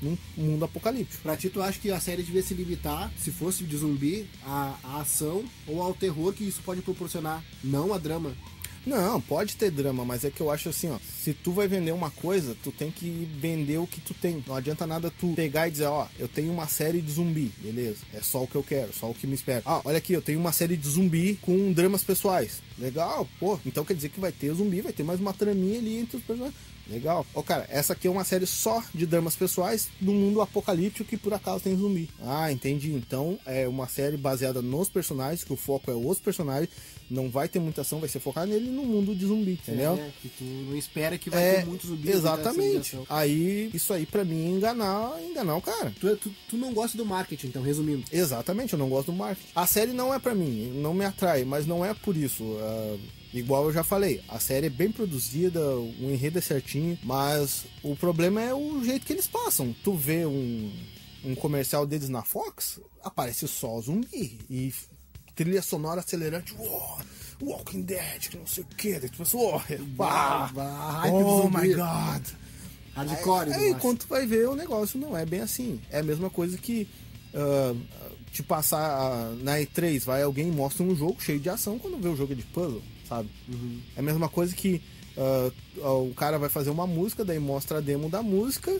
num 0.00 0.18
mundo 0.36 0.64
apocalíptico. 0.64 1.22
Pra 1.22 1.36
ti, 1.36 1.50
tu 1.50 1.60
acha 1.62 1.78
que 1.78 1.90
a 1.90 2.00
série 2.00 2.22
devia 2.22 2.42
se 2.42 2.54
limitar, 2.54 3.12
se 3.18 3.30
fosse 3.30 3.64
de 3.64 3.76
zumbi, 3.76 4.28
à, 4.44 4.78
à 4.82 5.00
ação 5.00 5.44
ou 5.66 5.82
ao 5.82 5.94
terror 5.94 6.32
que 6.32 6.44
isso 6.44 6.60
pode 6.64 6.82
proporcionar, 6.82 7.42
não 7.62 7.92
a 7.92 7.98
drama? 7.98 8.34
Não, 8.88 9.20
pode 9.20 9.54
ter 9.54 9.70
drama, 9.70 10.02
mas 10.02 10.24
é 10.24 10.30
que 10.30 10.40
eu 10.40 10.50
acho 10.50 10.70
assim, 10.70 10.88
ó. 10.88 10.98
Se 11.22 11.34
tu 11.34 11.52
vai 11.52 11.68
vender 11.68 11.92
uma 11.92 12.10
coisa, 12.10 12.56
tu 12.62 12.72
tem 12.72 12.90
que 12.90 13.28
vender 13.38 13.76
o 13.76 13.86
que 13.86 14.00
tu 14.00 14.14
tem. 14.14 14.42
Não 14.46 14.56
adianta 14.56 14.86
nada 14.86 15.10
tu 15.10 15.34
pegar 15.34 15.68
e 15.68 15.72
dizer, 15.72 15.84
ó, 15.84 16.06
eu 16.18 16.26
tenho 16.26 16.50
uma 16.50 16.66
série 16.66 17.02
de 17.02 17.12
zumbi, 17.12 17.52
beleza? 17.58 17.98
É 18.14 18.22
só 18.22 18.42
o 18.42 18.46
que 18.46 18.54
eu 18.54 18.62
quero, 18.62 18.94
só 18.94 19.10
o 19.10 19.14
que 19.14 19.26
me 19.26 19.34
espera. 19.34 19.60
Ah, 19.66 19.82
olha 19.84 19.98
aqui, 19.98 20.14
eu 20.14 20.22
tenho 20.22 20.40
uma 20.40 20.52
série 20.52 20.74
de 20.74 20.88
zumbi 20.88 21.38
com 21.42 21.70
dramas 21.70 22.02
pessoais. 22.02 22.62
Legal, 22.78 23.28
pô. 23.38 23.60
Então 23.66 23.84
quer 23.84 23.92
dizer 23.92 24.08
que 24.08 24.20
vai 24.20 24.32
ter 24.32 24.54
zumbi, 24.54 24.80
vai 24.80 24.92
ter 24.92 25.02
mais 25.02 25.20
uma 25.20 25.34
traminha 25.34 25.78
ali 25.78 25.98
entre 25.98 26.16
os 26.16 26.22
personagens. 26.22 26.56
Legal. 26.88 27.26
Ó, 27.34 27.40
oh, 27.40 27.42
cara, 27.42 27.66
essa 27.70 27.92
aqui 27.92 28.06
é 28.06 28.10
uma 28.10 28.24
série 28.24 28.46
só 28.46 28.82
de 28.94 29.06
dramas 29.06 29.36
pessoais 29.36 29.88
do 30.00 30.12
mundo 30.12 30.40
apocalíptico 30.40 31.08
que 31.08 31.16
por 31.16 31.34
acaso 31.34 31.64
tem 31.64 31.76
zumbi. 31.76 32.08
Ah, 32.22 32.50
entendi. 32.50 32.92
Então 32.92 33.38
é 33.44 33.68
uma 33.68 33.86
série 33.86 34.16
baseada 34.16 34.62
nos 34.62 34.88
personagens, 34.88 35.44
que 35.44 35.52
o 35.52 35.56
foco 35.56 35.90
é 35.90 35.94
os 35.94 36.18
personagens 36.18 36.70
não 37.10 37.30
vai 37.30 37.48
ter 37.48 37.58
muita 37.58 37.80
ação, 37.80 38.00
vai 38.00 38.08
ser 38.08 38.20
focado 38.20 38.48
nele 38.48 38.70
no 38.70 38.84
mundo 38.84 39.14
de 39.14 39.26
zumbi, 39.26 39.52
entendeu? 39.52 39.94
É, 39.94 40.10
que 40.20 40.28
tu 40.28 40.44
não 40.44 40.76
espera 40.76 41.16
que 41.16 41.30
vai 41.30 41.42
é, 41.42 41.54
ter 41.56 41.66
muitos 41.66 41.88
zumbis. 41.88 42.14
Exatamente. 42.14 42.98
Aí, 43.08 43.70
isso 43.72 43.92
aí 43.92 44.04
para 44.04 44.24
mim 44.24 44.46
é 44.46 44.50
enganar, 44.50 45.12
enganar 45.22 45.56
o 45.56 45.62
cara. 45.62 45.92
Tu, 45.98 46.16
tu, 46.16 46.30
tu, 46.50 46.56
não 46.56 46.72
gosta 46.72 46.96
do 46.98 47.06
marketing, 47.06 47.48
então, 47.48 47.62
resumindo. 47.62 48.04
Exatamente, 48.12 48.74
eu 48.74 48.78
não 48.78 48.88
gosto 48.88 49.10
do 49.10 49.16
marketing. 49.16 49.48
A 49.54 49.66
série 49.66 49.92
não 49.92 50.12
é 50.12 50.18
para 50.18 50.34
mim, 50.34 50.72
não 50.82 50.92
me 50.92 51.04
atrai, 51.04 51.44
mas 51.44 51.66
não 51.66 51.84
é 51.84 51.94
por 51.94 52.16
isso. 52.16 52.44
Uh, 52.44 53.00
Igual 53.32 53.66
eu 53.66 53.72
já 53.72 53.84
falei, 53.84 54.22
a 54.28 54.38
série 54.38 54.66
é 54.66 54.70
bem 54.70 54.90
produzida, 54.90 55.60
o 55.60 56.10
enredo 56.10 56.38
é 56.38 56.40
certinho, 56.40 56.98
mas 57.02 57.66
o 57.82 57.94
problema 57.94 58.40
é 58.40 58.54
o 58.54 58.82
jeito 58.82 59.04
que 59.04 59.12
eles 59.12 59.26
passam. 59.26 59.74
Tu 59.84 59.94
vê 59.94 60.24
um, 60.24 60.72
um 61.24 61.34
comercial 61.34 61.86
deles 61.86 62.08
na 62.08 62.22
Fox, 62.22 62.80
aparece 63.02 63.46
só 63.46 63.80
zumbi 63.80 64.38
e 64.48 64.72
trilha 65.34 65.60
sonora 65.60 66.00
acelerante. 66.00 66.54
Uou, 66.58 66.98
Walking 67.42 67.82
Dead, 67.82 68.28
que 68.28 68.38
não 68.38 68.46
sei 68.46 68.64
o 68.64 68.66
que. 68.66 68.98
Tipo 69.00 69.22
assim, 69.22 69.36
oh, 69.36 69.60
bah, 69.94 70.50
oh 71.12 71.48
my 71.48 71.74
god. 71.74 72.26
Hardcore. 72.94 73.52
Aí, 73.52 73.66
aí 73.66 73.74
quando 73.76 73.98
tu 73.98 74.08
vai 74.08 74.26
ver, 74.26 74.48
o 74.48 74.56
negócio 74.56 74.98
não 74.98 75.16
é 75.16 75.24
bem 75.24 75.40
assim. 75.40 75.80
É 75.90 76.00
a 76.00 76.02
mesma 76.02 76.30
coisa 76.30 76.58
que 76.58 76.88
uh, 77.34 77.80
te 78.32 78.42
passar 78.42 79.30
uh, 79.30 79.36
na 79.42 79.58
E3, 79.58 80.04
vai 80.04 80.22
alguém 80.22 80.50
mostra 80.50 80.84
um 80.84 80.94
jogo 80.96 81.22
cheio 81.22 81.38
de 81.38 81.48
ação 81.48 81.78
quando 81.78 82.00
vê 82.00 82.08
o 82.08 82.16
jogo 82.16 82.34
de 82.34 82.42
puzzle, 82.42 82.82
sabe? 83.08 83.28
Uhum. 83.48 83.80
É 83.96 84.00
a 84.00 84.02
mesma 84.02 84.28
coisa 84.28 84.54
que 84.54 84.80
uh, 85.16 86.08
o 86.10 86.14
cara 86.14 86.38
vai 86.38 86.48
fazer 86.48 86.70
uma 86.70 86.86
música, 86.86 87.24
daí 87.24 87.38
mostra 87.38 87.78
a 87.78 87.80
demo 87.80 88.08
da 88.08 88.22
música, 88.22 88.78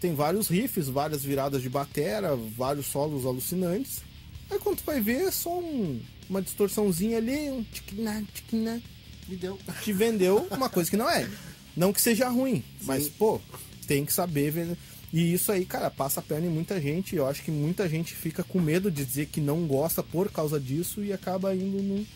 tem 0.00 0.14
vários 0.14 0.48
riffs, 0.48 0.88
várias 0.88 1.22
viradas 1.24 1.62
de 1.62 1.68
batera, 1.68 2.36
vários 2.36 2.86
solos 2.86 3.24
alucinantes 3.26 4.02
Aí 4.50 4.58
quando 4.58 4.78
tu 4.78 4.84
vai 4.86 4.98
ver, 4.98 5.24
é 5.26 5.30
só 5.30 5.58
um, 5.58 6.00
uma 6.30 6.40
distorçãozinha 6.40 7.18
ali, 7.18 7.50
um 7.50 7.62
tiquina, 7.64 8.24
tiquina, 8.32 8.80
Me 9.28 9.36
deu. 9.36 9.58
te 9.84 9.92
vendeu 9.92 10.46
uma 10.50 10.70
coisa 10.70 10.88
que 10.88 10.96
não 10.96 11.10
é. 11.10 11.28
Não 11.76 11.92
que 11.92 12.00
seja 12.00 12.30
ruim, 12.30 12.64
mas, 12.80 13.10
pô, 13.10 13.38
tem 13.86 14.06
que 14.06 14.12
saber 14.12 14.50
ver. 14.50 14.74
E 15.12 15.34
isso 15.34 15.52
aí, 15.52 15.66
cara, 15.66 15.90
passa 15.90 16.20
a 16.20 16.22
perna 16.22 16.46
em 16.46 16.50
muita 16.50 16.80
gente. 16.80 17.14
Eu 17.14 17.26
acho 17.28 17.42
que 17.42 17.50
muita 17.50 17.86
gente 17.90 18.14
fica 18.14 18.42
com 18.42 18.58
medo 18.58 18.90
de 18.90 19.04
dizer 19.04 19.26
que 19.26 19.38
não 19.38 19.66
gosta 19.66 20.02
por 20.02 20.32
causa 20.32 20.58
disso 20.58 21.04
e 21.04 21.12
acaba 21.12 21.54
indo 21.54 21.82
no- 21.82 22.06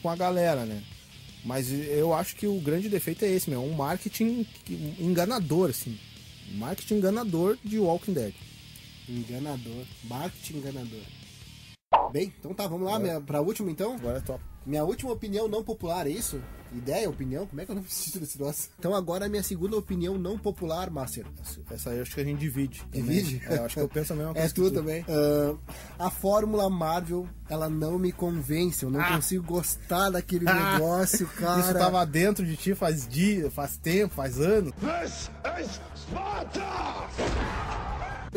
com 0.00 0.08
a 0.08 0.16
galera, 0.16 0.64
né? 0.64 0.82
Mas 1.44 1.72
eu 1.72 2.14
acho 2.14 2.36
que 2.36 2.46
o 2.46 2.60
grande 2.60 2.88
defeito 2.88 3.24
é 3.24 3.28
esse, 3.28 3.50
meu. 3.50 3.60
É 3.60 3.64
um 3.64 3.72
marketing 3.72 4.46
enganador, 4.98 5.70
assim. 5.70 5.98
Marketing 6.52 6.94
enganador 6.94 7.58
de 7.64 7.78
Walking 7.78 8.12
Dead. 8.12 8.34
Enganador. 9.08 9.84
Marketing 10.04 10.58
enganador. 10.58 11.02
Bem, 12.12 12.32
então 12.38 12.54
tá, 12.54 12.66
vamos 12.66 12.86
lá, 12.86 12.98
minha, 12.98 13.20
pra 13.20 13.40
última 13.40 13.70
então. 13.70 13.94
Agora 13.94 14.18
é 14.18 14.20
top. 14.20 14.42
Minha 14.64 14.84
última 14.84 15.12
opinião 15.12 15.48
não 15.48 15.64
popular, 15.64 16.06
é 16.06 16.10
isso? 16.10 16.40
Ideia, 16.74 17.08
opinião? 17.08 17.46
Como 17.46 17.60
é 17.60 17.64
que 17.64 17.70
eu 17.70 17.74
não 17.74 17.82
preciso 17.84 18.20
desse 18.20 18.36
troço? 18.38 18.70
Então 18.78 18.94
agora 18.94 19.26
a 19.26 19.28
minha 19.28 19.42
segunda 19.42 19.76
opinião 19.76 20.16
não 20.18 20.38
popular, 20.38 20.90
Master. 20.90 21.26
Essa 21.70 21.90
aí 21.90 21.96
eu 21.96 22.02
acho 22.02 22.14
que 22.14 22.20
a 22.20 22.24
gente 22.24 22.38
divide. 22.38 22.82
Divide? 22.90 23.42
É, 23.46 23.58
eu 23.58 23.64
acho 23.64 23.74
que 23.74 23.80
eu 23.80 23.88
penso 23.88 24.12
a 24.12 24.16
mesma 24.16 24.32
coisa. 24.34 24.46
É 24.46 24.50
que 24.50 24.54
tu 24.54 24.70
também. 24.70 25.04
Ah, 25.08 26.06
a 26.06 26.10
fórmula 26.10 26.68
Marvel, 26.70 27.28
ela 27.48 27.68
não 27.68 27.98
me 27.98 28.12
convence. 28.12 28.84
Eu 28.84 28.90
não 28.90 29.02
consigo 29.04 29.44
gostar 29.44 30.10
daquele 30.10 30.44
negócio, 30.44 31.26
cara. 31.36 31.60
Isso 31.60 31.74
tava 31.74 32.04
dentro 32.06 32.44
de 32.44 32.56
ti 32.56 32.74
faz 32.74 33.06
dia, 33.06 33.50
faz 33.50 33.76
tempo, 33.76 34.14
faz 34.14 34.40
anos. 34.40 34.72
This 34.72 35.30
is 35.60 35.80
Sparta! 35.94 37.31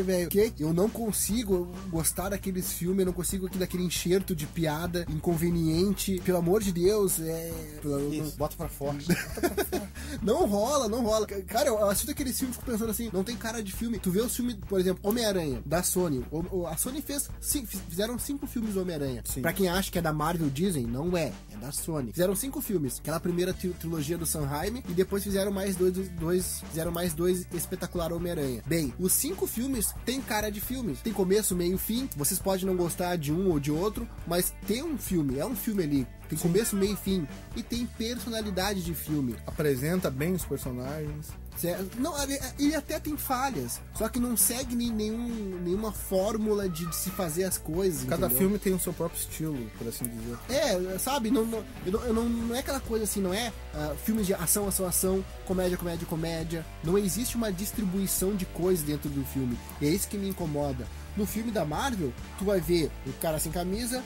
Velho. 0.04 0.30
Que 0.30 0.54
eu 0.60 0.74
não 0.74 0.90
consigo 0.90 1.68
gostar 1.90 2.30
daqueles 2.30 2.72
filmes, 2.74 3.00
eu 3.00 3.06
não 3.08 3.14
consigo 3.14 3.46
aquele, 3.48 3.60
daquele 3.60 3.84
enxerto 3.84 4.36
de 4.36 4.46
piada 4.46 5.06
inconveniente. 5.10 6.22
Pelo 6.24 6.38
amor 6.38 6.62
de 6.62 6.72
Deus, 6.72 7.20
é. 7.20 7.52
pelo- 7.82 8.14
Isso, 8.14 8.36
bota 8.38 8.56
pra 8.56 8.68
fora. 8.70 8.98
Não 10.22 10.48
rola, 10.48 10.88
não 10.88 11.04
rola. 11.04 11.26
Cara, 11.28 11.68
eu 11.68 11.90
assisto 11.90 12.10
aqueles 12.12 12.38
filmes 12.40 12.56
e 12.56 12.60
fico 12.60 12.72
pensando 12.72 12.90
assim, 12.90 13.10
não 13.12 13.24
tem 13.24 13.36
cara 13.36 13.62
de 13.62 13.72
filme. 13.72 14.00
Tu 14.00 14.10
vê 14.10 14.22
os 14.22 14.34
filmes, 14.36 14.56
por 14.68 14.80
exemplo, 14.80 15.00
Homem-Aranha, 15.08 15.62
da 15.66 15.84
Sony. 15.84 16.24
O- 16.32 16.60
o- 16.62 16.68
A 16.68 16.78
Sony 16.78 17.02
fez, 17.02 17.30
sim, 17.42 17.66
fizeram 17.66 18.18
cinco 18.18 18.48
filmes 18.48 18.74
do 18.74 18.82
Homem-Aranha. 18.82 19.22
Pra 19.42 19.52
quem 19.52 19.68
acha 19.68 19.92
que 19.92 20.00
é 20.00 20.02
da 20.02 20.14
Marvel 20.14 20.50
Disney, 20.50 20.86
não 20.86 21.16
é. 21.18 21.32
É 21.56 21.66
da 21.66 21.72
Sony. 21.72 22.12
Fizeram 22.12 22.36
cinco 22.36 22.62
filmes. 22.62 23.00
Aquela 23.00 23.20
primeira 23.20 23.54
tri- 23.54 23.70
trilogia 23.80 24.18
do 24.18 24.26
Sanheim 24.26 24.84
e 24.90 24.94
depois 24.94 25.24
fizeram 25.24 25.52
mais 25.52 25.76
dois, 25.76 25.96
dois 26.10 26.62
fizeram 26.70 26.92
mais 26.92 27.14
dois 27.14 27.48
espetacular 27.54 28.12
Homem-Aranha. 28.14 28.62
Bem, 28.66 28.94
os 29.00 29.14
cinco 29.14 29.48
filmes 29.48 29.94
têm 30.06 30.22
cara 30.22 30.50
de 30.50 30.60
filmes. 30.62 31.02
Tem 31.02 31.14
começo, 31.14 31.56
meio 31.56 31.76
e 31.76 31.78
fim. 31.78 32.10
Vocês 32.16 32.40
podem 32.40 32.66
não 32.66 32.76
gostar 32.76 33.16
de 33.16 33.32
um 33.32 33.50
ou 33.52 33.60
de 33.60 33.72
outro, 33.72 34.08
mas 34.28 34.54
tem 34.68 34.84
um 34.84 34.98
filme, 34.98 35.38
é 35.40 35.46
um 35.46 35.56
filme 35.56 35.84
ali. 35.84 36.08
Tem 36.28 36.38
começo, 36.40 36.76
meio 36.76 36.94
e 36.94 36.98
fim. 36.98 37.28
E 37.56 37.62
tem 37.62 37.86
personalidade 37.86 38.84
de 38.84 38.94
filme. 38.96 39.36
Apresenta 39.46 40.10
bem 40.10 40.34
os 40.34 40.44
personagens. 40.44 41.28
Certo? 41.56 42.00
Não, 42.00 42.22
ele, 42.22 42.40
ele 42.60 42.76
até 42.76 43.00
tem 43.00 43.16
falhas, 43.16 43.80
só 43.94 44.10
que 44.10 44.20
não 44.20 44.36
segue 44.36 44.76
nem- 44.76 44.92
nenhum, 44.92 45.60
nenhuma 45.64 45.92
fórmula 45.92 46.68
de, 46.68 46.86
de 46.86 46.96
se 46.96 47.10
fazer 47.10 47.46
as 47.46 47.58
coisas. 47.58 48.04
Cada 48.04 48.26
entendeu? 48.26 48.38
filme 48.38 48.60
tem 48.60 48.74
o 48.74 48.80
seu 48.80 48.94
próprio 48.94 49.20
estilo, 49.20 49.58
por 49.78 49.88
assim 49.88 50.06
dizer. 50.06 50.38
É, 50.50 51.00
sabe? 51.00 51.32
Não, 51.32 51.46
não, 51.46 51.64
eu 51.86 52.14
não, 52.14 52.28
não, 52.28 52.56
é 52.56 52.60
aquela 52.60 52.80
coisa 52.80 53.06
assim, 53.06 53.22
não 53.22 53.34
é 53.34 53.54
ah, 53.74 53.96
filmes 54.04 54.28
de 54.28 54.34
ação, 54.34 54.68
ação, 54.68 54.86
ação, 54.86 55.26
comédia, 55.46 55.78
comédia, 55.78 56.06
comédia. 56.08 56.66
Não 56.84 56.98
existe 56.98 57.36
uma 57.36 57.52
distribuição 57.52 58.36
de 58.36 58.46
coisas 58.46 58.86
dentro 58.86 59.10
do 59.10 59.24
filme. 59.26 59.58
E 59.82 59.88
é 59.88 59.90
isso 59.90 60.08
que 60.08 60.18
me 60.18 60.28
incomoda. 60.30 60.86
No 61.16 61.26
filme 61.26 61.52
da 61.52 61.64
Marvel, 61.64 62.12
tu 62.38 62.44
vai 62.44 62.60
ver 62.60 62.92
o 63.08 63.14
cara 63.14 63.40
sem 63.40 63.50
camisa, 63.52 64.04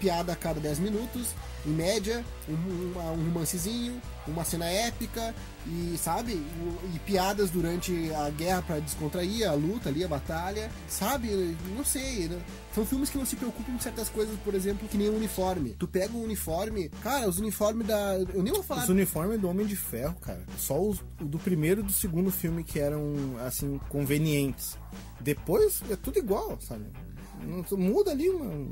piada 0.00 0.32
a 0.32 0.36
cada 0.36 0.60
10 0.60 0.78
minutos, 0.78 1.28
em 1.66 1.70
média, 1.70 2.22
um, 2.48 2.92
uma- 2.92 3.10
um 3.12 3.24
romancezinho, 3.24 4.00
uma 4.26 4.44
cena 4.44 4.66
épica, 4.66 5.34
e 5.66 5.96
sabe? 5.96 6.32
E 6.94 6.98
piadas 7.06 7.48
durante 7.50 8.12
a 8.14 8.28
guerra 8.28 8.60
pra 8.62 8.78
descontrair, 8.80 9.48
a 9.48 9.54
luta 9.54 9.88
ali, 9.88 10.04
a 10.04 10.08
batalha, 10.08 10.70
sabe? 10.88 11.56
Não 11.74 11.82
sei, 11.84 12.28
né? 12.28 12.38
São 12.74 12.84
filmes 12.84 13.08
que 13.08 13.16
não 13.16 13.24
se 13.24 13.36
preocupam 13.36 13.72
com 13.72 13.80
certas 13.80 14.08
coisas, 14.10 14.36
por 14.44 14.54
exemplo, 14.54 14.86
que 14.88 14.98
nem 14.98 15.08
o 15.08 15.16
uniforme. 15.16 15.70
Tu 15.78 15.88
pega 15.88 16.12
um 16.14 16.22
uniforme, 16.24 16.90
cara, 17.02 17.26
os 17.28 17.38
uniformes 17.38 17.86
da. 17.86 18.16
Eu 18.34 18.42
nem 18.42 18.52
vou 18.52 18.62
falar. 18.62 18.82
Os 18.82 18.88
uniformes 18.90 19.40
do 19.40 19.48
Homem 19.48 19.66
de 19.66 19.76
Ferro, 19.76 20.16
cara. 20.20 20.42
Só 20.58 20.78
os 20.78 20.98
o 21.20 21.24
do 21.24 21.38
primeiro 21.38 21.80
e 21.80 21.84
do 21.84 21.92
segundo 21.92 22.30
filme 22.30 22.62
que 22.62 22.78
eram, 22.78 23.14
assim, 23.46 23.80
convenientes. 23.88 24.76
Depois 25.20 25.80
é 25.90 25.96
tudo 25.96 26.18
igual, 26.18 26.58
sabe? 26.60 26.84
Muda 27.72 28.10
ali 28.10 28.28
uma- 28.28 28.68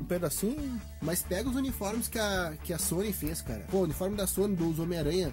um 0.00 0.04
pedacinho. 0.04 0.80
Mas 1.02 1.22
pega 1.22 1.48
os 1.48 1.56
uniformes 1.56 2.08
que 2.08 2.18
a, 2.18 2.52
que 2.62 2.72
a 2.72 2.78
Sony 2.78 3.12
fez, 3.12 3.40
cara. 3.42 3.64
Pô, 3.70 3.78
o 3.78 3.82
uniforme 3.82 4.16
da 4.16 4.26
Sony, 4.26 4.54
dos 4.54 4.78
Homem-Aranha, 4.78 5.32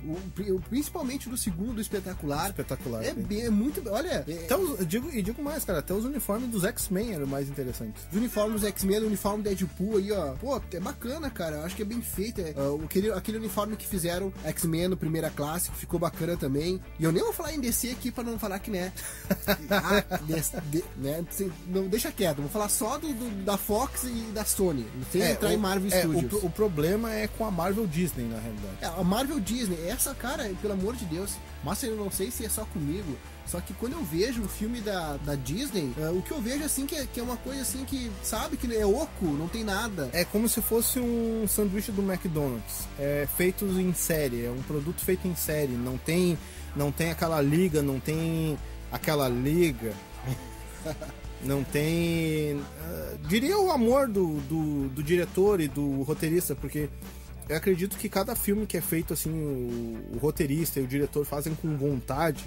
principalmente 0.69 1.29
do 1.29 1.37
segundo, 1.37 1.73
do 1.75 1.81
espetacular. 1.81 2.49
Espetacular. 2.49 3.03
É, 3.03 3.13
bem, 3.13 3.41
é 3.41 3.49
muito. 3.49 3.81
Olha, 3.89 4.23
é- 4.27 4.55
os- 4.55 4.79
eu 4.79 4.85
digo, 4.85 5.09
e 5.11 5.21
digo 5.21 5.41
mais, 5.43 5.63
cara, 5.65 5.79
até 5.79 5.93
os 5.93 6.05
uniformes 6.05 6.49
dos 6.49 6.63
X-Men 6.63 7.13
eram 7.13 7.27
mais 7.27 7.49
interessantes. 7.49 8.03
Os 8.11 8.17
uniformes 8.17 8.61
do 8.61 8.67
X-Men, 8.67 8.99
o 9.03 9.07
uniforme 9.07 9.43
Deadpool 9.43 9.97
aí, 9.97 10.11
ó. 10.11 10.33
Pô, 10.35 10.59
é 10.71 10.79
bacana, 10.79 11.29
cara. 11.29 11.57
Eu 11.57 11.65
acho 11.65 11.75
que 11.75 11.81
é 11.81 11.85
bem 11.85 12.01
feito. 12.01 12.41
É, 12.41 12.53
ah, 12.57 12.83
aquele, 12.85 13.11
aquele 13.11 13.37
uniforme 13.37 13.75
que 13.75 13.85
fizeram 13.85 14.31
X-Men 14.43 14.87
no 14.89 14.97
primeira 14.97 15.29
classe, 15.29 15.69
que 15.71 15.77
ficou 15.77 15.99
bacana 15.99 16.37
também. 16.37 16.79
E 16.99 17.03
eu 17.03 17.11
nem 17.11 17.23
vou 17.23 17.33
falar 17.33 17.53
em 17.53 17.59
DC 17.59 17.89
aqui 17.91 18.11
pra 18.11 18.23
não 18.23 18.39
falar 18.39 18.59
que 18.59 18.71
né. 18.71 18.91
ah, 19.69 20.17
des- 20.23 20.51
de- 20.71 20.83
né? 20.97 21.23
Não, 21.67 21.87
deixa 21.87 22.11
quieto, 22.11 22.37
vou 22.37 22.49
falar 22.49 22.69
só 22.69 22.97
do, 22.97 23.07
do- 23.13 23.43
da 23.43 23.57
Fox 23.57 24.03
e 24.03 24.31
da 24.33 24.43
Sony. 24.57 24.87
Sem 25.11 25.21
entrar 25.21 25.49
o, 25.49 25.53
em 25.53 25.57
Marvel 25.57 25.91
é, 25.93 26.01
Studios. 26.01 26.33
o, 26.33 26.47
o 26.47 26.49
problema 26.49 27.13
é 27.13 27.27
com 27.27 27.45
a 27.45 27.51
Marvel 27.51 27.85
Disney, 27.85 28.25
na 28.25 28.39
realidade. 28.39 28.77
É, 28.81 28.87
a 28.87 29.03
Marvel 29.03 29.39
Disney, 29.39 29.77
essa, 29.87 30.15
cara, 30.15 30.49
pelo 30.59 30.73
amor 30.73 30.95
de 30.95 31.05
Deus, 31.05 31.35
mas 31.63 31.83
eu 31.83 31.95
não 31.95 32.09
sei 32.09 32.31
se 32.31 32.43
é 32.43 32.49
só 32.49 32.65
comigo. 32.65 33.15
Só 33.45 33.61
que 33.61 33.73
quando 33.75 33.93
eu 33.93 34.03
vejo 34.03 34.41
um 34.41 34.47
filme 34.47 34.81
da, 34.81 35.15
da 35.17 35.35
Disney, 35.35 35.93
é, 35.97 36.09
o 36.09 36.21
que 36.21 36.31
eu 36.31 36.41
vejo 36.41 36.63
assim 36.65 36.85
que 36.85 36.95
é, 36.95 37.05
que 37.05 37.19
é 37.19 37.23
uma 37.23 37.37
coisa 37.37 37.61
assim 37.61 37.85
que, 37.85 38.11
sabe, 38.23 38.57
que 38.57 38.75
é 38.75 38.85
oco, 38.85 39.25
não 39.25 39.47
tem 39.47 39.63
nada. 39.63 40.09
É 40.11 40.25
como 40.25 40.49
se 40.49 40.61
fosse 40.61 40.99
um 40.99 41.47
sanduíche 41.47 41.91
do 41.91 42.01
McDonald's. 42.01 42.87
É 42.99 43.27
feito 43.37 43.63
em 43.63 43.93
série, 43.93 44.45
é 44.45 44.49
um 44.49 44.61
produto 44.63 44.99
feito 45.01 45.27
em 45.27 45.35
série. 45.35 45.73
Não 45.73 45.97
tem, 45.97 46.37
não 46.75 46.91
tem 46.91 47.11
aquela 47.11 47.39
liga, 47.41 47.81
não 47.81 47.99
tem 47.99 48.57
aquela 48.91 49.29
liga. 49.29 49.93
Não 51.43 51.63
tem. 51.63 52.59
ah, 52.83 53.13
diria 53.27 53.57
o 53.57 53.71
amor 53.71 54.07
do, 54.07 54.39
do, 54.41 54.89
do 54.89 55.03
diretor 55.03 55.61
e 55.61 55.67
do 55.67 56.01
roteirista, 56.03 56.55
porque 56.55 56.89
eu 57.47 57.55
acredito 57.55 57.97
que 57.97 58.09
cada 58.09 58.35
filme 58.35 58.65
que 58.65 58.75
é 58.77 58.81
feito 58.81 59.13
assim, 59.13 59.29
o, 59.31 60.15
o 60.15 60.17
roteirista 60.19 60.79
e 60.79 60.83
o 60.83 60.87
diretor 60.87 61.25
fazem 61.25 61.53
com 61.55 61.77
vontade, 61.77 62.43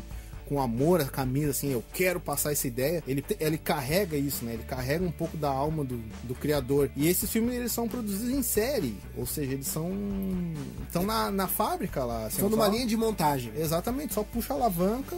com 0.47 0.61
amor 0.61 1.01
à 1.01 1.05
camisa, 1.05 1.53
assim, 1.53 1.71
eu 1.71 1.85
quero 1.95 2.19
passar 2.19 2.51
essa 2.51 2.67
ideia. 2.67 3.03
Ele, 3.07 3.25
ele 3.39 3.57
carrega 3.57 4.17
isso, 4.17 4.45
né? 4.45 4.55
Ele 4.55 4.65
carrega 4.65 5.05
um 5.05 5.13
pouco 5.13 5.37
da 5.37 5.49
alma 5.49 5.85
do, 5.85 5.97
do 6.25 6.35
criador. 6.35 6.91
E 6.97 7.07
esses 7.09 7.31
filmes 7.31 7.55
eles 7.55 7.71
são 7.71 7.87
produzidos 7.89 8.29
em 8.35 8.43
série, 8.43 8.97
ou 9.17 9.25
seja, 9.25 9.53
eles 9.53 9.69
são 9.69 9.93
estão 10.83 11.05
na, 11.05 11.31
na 11.31 11.47
fábrica 11.47 12.05
lá. 12.05 12.27
assim, 12.27 12.41
São 12.41 12.51
numa 12.51 12.67
só- 12.67 12.73
linha 12.73 12.87
de 12.87 12.97
montagem. 12.97 13.53
Exatamente, 13.57 14.13
só 14.13 14.25
puxa 14.25 14.53
a 14.53 14.57
alavanca, 14.57 15.17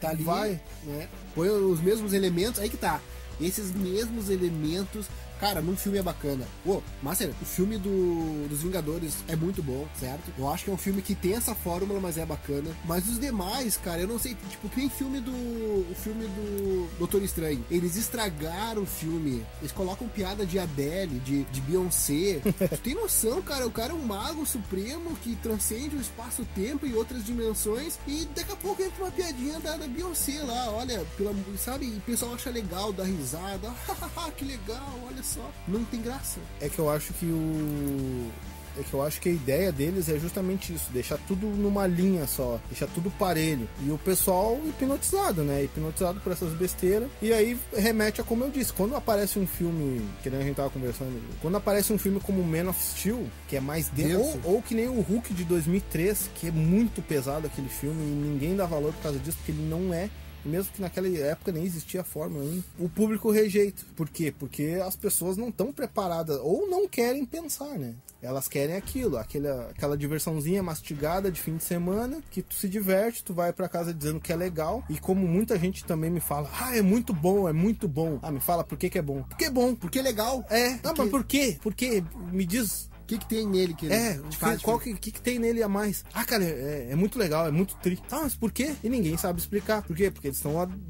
Tá 0.00 0.08
ali, 0.10 0.24
vai. 0.24 0.60
né? 0.82 1.06
Põe 1.32 1.48
os 1.48 1.80
mesmos 1.80 2.12
elementos, 2.12 2.58
aí 2.60 2.68
que 2.68 2.76
tá. 2.76 3.00
Esses 3.40 3.74
mesmos 3.74 4.28
elementos, 4.30 5.06
cara, 5.42 5.60
num 5.60 5.76
filme 5.76 5.98
é 5.98 6.02
bacana. 6.02 6.46
Pô, 6.64 6.80
Master, 7.02 7.30
o 7.42 7.44
filme 7.44 7.76
do, 7.76 8.46
dos 8.48 8.62
Vingadores 8.62 9.24
é 9.26 9.34
muito 9.34 9.60
bom, 9.60 9.88
certo? 9.98 10.32
Eu 10.38 10.48
acho 10.48 10.62
que 10.62 10.70
é 10.70 10.72
um 10.72 10.76
filme 10.76 11.02
que 11.02 11.16
tem 11.16 11.34
essa 11.34 11.52
fórmula, 11.52 11.98
mas 11.98 12.16
é 12.16 12.24
bacana. 12.24 12.70
Mas 12.84 13.08
os 13.08 13.18
demais, 13.18 13.76
cara, 13.76 14.02
eu 14.02 14.06
não 14.06 14.20
sei, 14.20 14.36
tipo, 14.48 14.70
nem 14.76 14.88
filme 14.88 15.20
do. 15.20 15.32
O 15.32 15.94
filme 15.96 16.26
do 16.26 16.88
Doutor 16.96 17.22
Estranho. 17.22 17.64
Eles 17.68 17.96
estragaram 17.96 18.82
o 18.82 18.86
filme. 18.86 19.44
Eles 19.60 19.72
colocam 19.72 20.06
piada 20.06 20.46
de 20.46 20.60
Adele, 20.60 21.18
de, 21.18 21.42
de 21.42 21.60
Beyoncé. 21.62 22.40
tu 22.70 22.78
tem 22.78 22.94
noção, 22.94 23.42
cara? 23.42 23.66
O 23.66 23.70
cara 23.72 23.92
é 23.92 23.96
um 23.96 24.06
mago 24.06 24.46
supremo 24.46 25.16
que 25.16 25.34
transcende 25.36 25.96
o 25.96 26.00
espaço-tempo 26.00 26.86
e 26.86 26.94
outras 26.94 27.24
dimensões. 27.26 27.98
E 28.06 28.28
daqui 28.32 28.52
a 28.52 28.56
pouco 28.56 28.80
entra 28.80 29.02
uma 29.02 29.10
piadinha 29.10 29.58
da, 29.58 29.76
da 29.76 29.88
Beyoncé 29.88 30.40
lá, 30.44 30.70
olha, 30.70 31.04
pela, 31.16 31.34
sabe? 31.58 31.86
E 31.86 31.96
o 31.96 32.00
pessoal 32.02 32.34
acha 32.34 32.50
legal, 32.50 32.92
dá 32.92 33.02
risada. 33.02 33.74
que 34.36 34.44
legal, 34.44 35.00
olha 35.04 35.22
só. 35.22 35.31
Não 35.66 35.84
tem 35.84 36.00
graça. 36.00 36.40
é 36.60 36.68
que 36.68 36.78
eu 36.78 36.90
acho 36.90 37.12
que 37.14 37.26
o 37.26 38.30
é 38.78 38.82
que 38.82 38.94
eu 38.94 39.02
acho 39.02 39.20
que 39.20 39.28
a 39.28 39.32
ideia 39.32 39.70
deles 39.70 40.08
é 40.08 40.18
justamente 40.18 40.72
isso, 40.72 40.90
deixar 40.92 41.18
tudo 41.28 41.46
numa 41.46 41.86
linha 41.86 42.26
só, 42.26 42.58
deixar 42.68 42.86
tudo 42.88 43.10
parelho. 43.10 43.68
E 43.84 43.90
o 43.90 43.98
pessoal 43.98 44.58
hipnotizado, 44.66 45.42
né? 45.42 45.64
Hipnotizado 45.64 46.20
por 46.20 46.32
essas 46.32 46.52
besteiras. 46.54 47.08
E 47.20 47.32
aí 47.32 47.58
remete 47.76 48.20
a 48.20 48.24
como 48.24 48.44
eu 48.44 48.50
disse, 48.50 48.72
quando 48.72 48.96
aparece 48.96 49.38
um 49.38 49.46
filme, 49.46 50.02
que 50.22 50.30
nem 50.30 50.40
a 50.40 50.44
gente 50.44 50.56
tava 50.56 50.70
conversando, 50.70 51.20
quando 51.40 51.56
aparece 51.56 51.92
um 51.92 51.98
filme 51.98 52.20
como 52.20 52.42
Man 52.42 52.70
of 52.70 52.82
Steel, 52.82 53.26
que 53.48 53.56
é 53.56 53.60
mais 53.60 53.88
denso, 53.88 54.18
Denso. 54.18 54.40
ou, 54.44 54.54
ou 54.54 54.62
que 54.62 54.74
nem 54.74 54.88
o 54.88 55.00
Hulk 55.00 55.34
de 55.34 55.44
2003, 55.44 56.30
que 56.34 56.48
é 56.48 56.50
muito 56.50 57.02
pesado 57.02 57.46
aquele 57.46 57.68
filme 57.68 58.02
e 58.02 58.14
ninguém 58.14 58.56
dá 58.56 58.64
valor 58.64 58.92
por 58.94 59.02
causa 59.02 59.18
disso, 59.18 59.36
porque 59.38 59.52
ele 59.52 59.68
não 59.68 59.92
é 59.92 60.08
mesmo 60.44 60.72
que 60.72 60.80
naquela 60.80 61.08
época 61.08 61.52
nem 61.52 61.64
existia 61.64 62.00
a 62.00 62.04
Fórmula 62.04 62.44
1, 62.44 62.62
o 62.80 62.88
público 62.88 63.30
rejeita. 63.30 63.82
Por 63.96 64.08
quê? 64.08 64.32
Porque 64.36 64.80
as 64.84 64.96
pessoas 64.96 65.36
não 65.36 65.48
estão 65.48 65.72
preparadas 65.72 66.38
ou 66.42 66.68
não 66.68 66.88
querem 66.88 67.24
pensar, 67.24 67.78
né? 67.78 67.94
Elas 68.20 68.46
querem 68.46 68.76
aquilo, 68.76 69.16
aquela, 69.16 69.70
aquela 69.70 69.96
diversãozinha 69.96 70.62
mastigada 70.62 71.30
de 71.30 71.40
fim 71.40 71.56
de 71.56 71.64
semana, 71.64 72.20
que 72.30 72.40
tu 72.40 72.54
se 72.54 72.68
diverte, 72.68 73.24
tu 73.24 73.34
vai 73.34 73.52
para 73.52 73.68
casa 73.68 73.92
dizendo 73.92 74.20
que 74.20 74.32
é 74.32 74.36
legal. 74.36 74.84
E 74.88 74.98
como 74.98 75.26
muita 75.26 75.58
gente 75.58 75.84
também 75.84 76.08
me 76.10 76.20
fala, 76.20 76.48
ah, 76.60 76.76
é 76.76 76.82
muito 76.82 77.12
bom, 77.12 77.48
é 77.48 77.52
muito 77.52 77.88
bom. 77.88 78.20
Ah, 78.22 78.30
me 78.30 78.38
fala 78.40 78.62
por 78.62 78.78
que, 78.78 78.88
que 78.88 78.98
é 78.98 79.02
bom. 79.02 79.24
Porque 79.24 79.46
é 79.46 79.50
bom. 79.50 79.74
Porque 79.74 79.98
é 79.98 80.02
legal. 80.02 80.44
É, 80.48 80.74
Porque- 80.74 80.86
não, 80.88 80.94
mas 80.96 81.10
por 81.10 81.24
quê? 81.24 81.58
Por 81.60 81.74
quê? 81.74 82.04
Me 82.30 82.44
diz 82.46 82.88
O 83.02 83.04
que, 83.04 83.18
que 83.18 83.26
tem 83.26 83.46
nele 83.46 83.74
que 83.74 83.86
ele 83.86 83.94
é, 83.94 84.20
faz 84.38 84.62
qual 84.62 84.78
que, 84.78 84.94
que, 84.94 85.10
que 85.10 85.20
tem 85.20 85.38
nele 85.38 85.62
a 85.62 85.68
mais? 85.68 86.04
Ah, 86.14 86.24
cara, 86.24 86.44
é, 86.44 86.88
é 86.90 86.94
muito 86.94 87.18
legal, 87.18 87.46
é 87.46 87.50
muito 87.50 87.74
tri. 87.76 87.96
Tá, 87.96 88.20
mas 88.22 88.34
por 88.34 88.50
quê? 88.52 88.74
E 88.82 88.88
ninguém 88.88 89.16
sabe 89.16 89.40
explicar. 89.40 89.82
Por 89.82 89.96
quê? 89.96 90.10
Porque 90.10 90.28
eles 90.28 90.42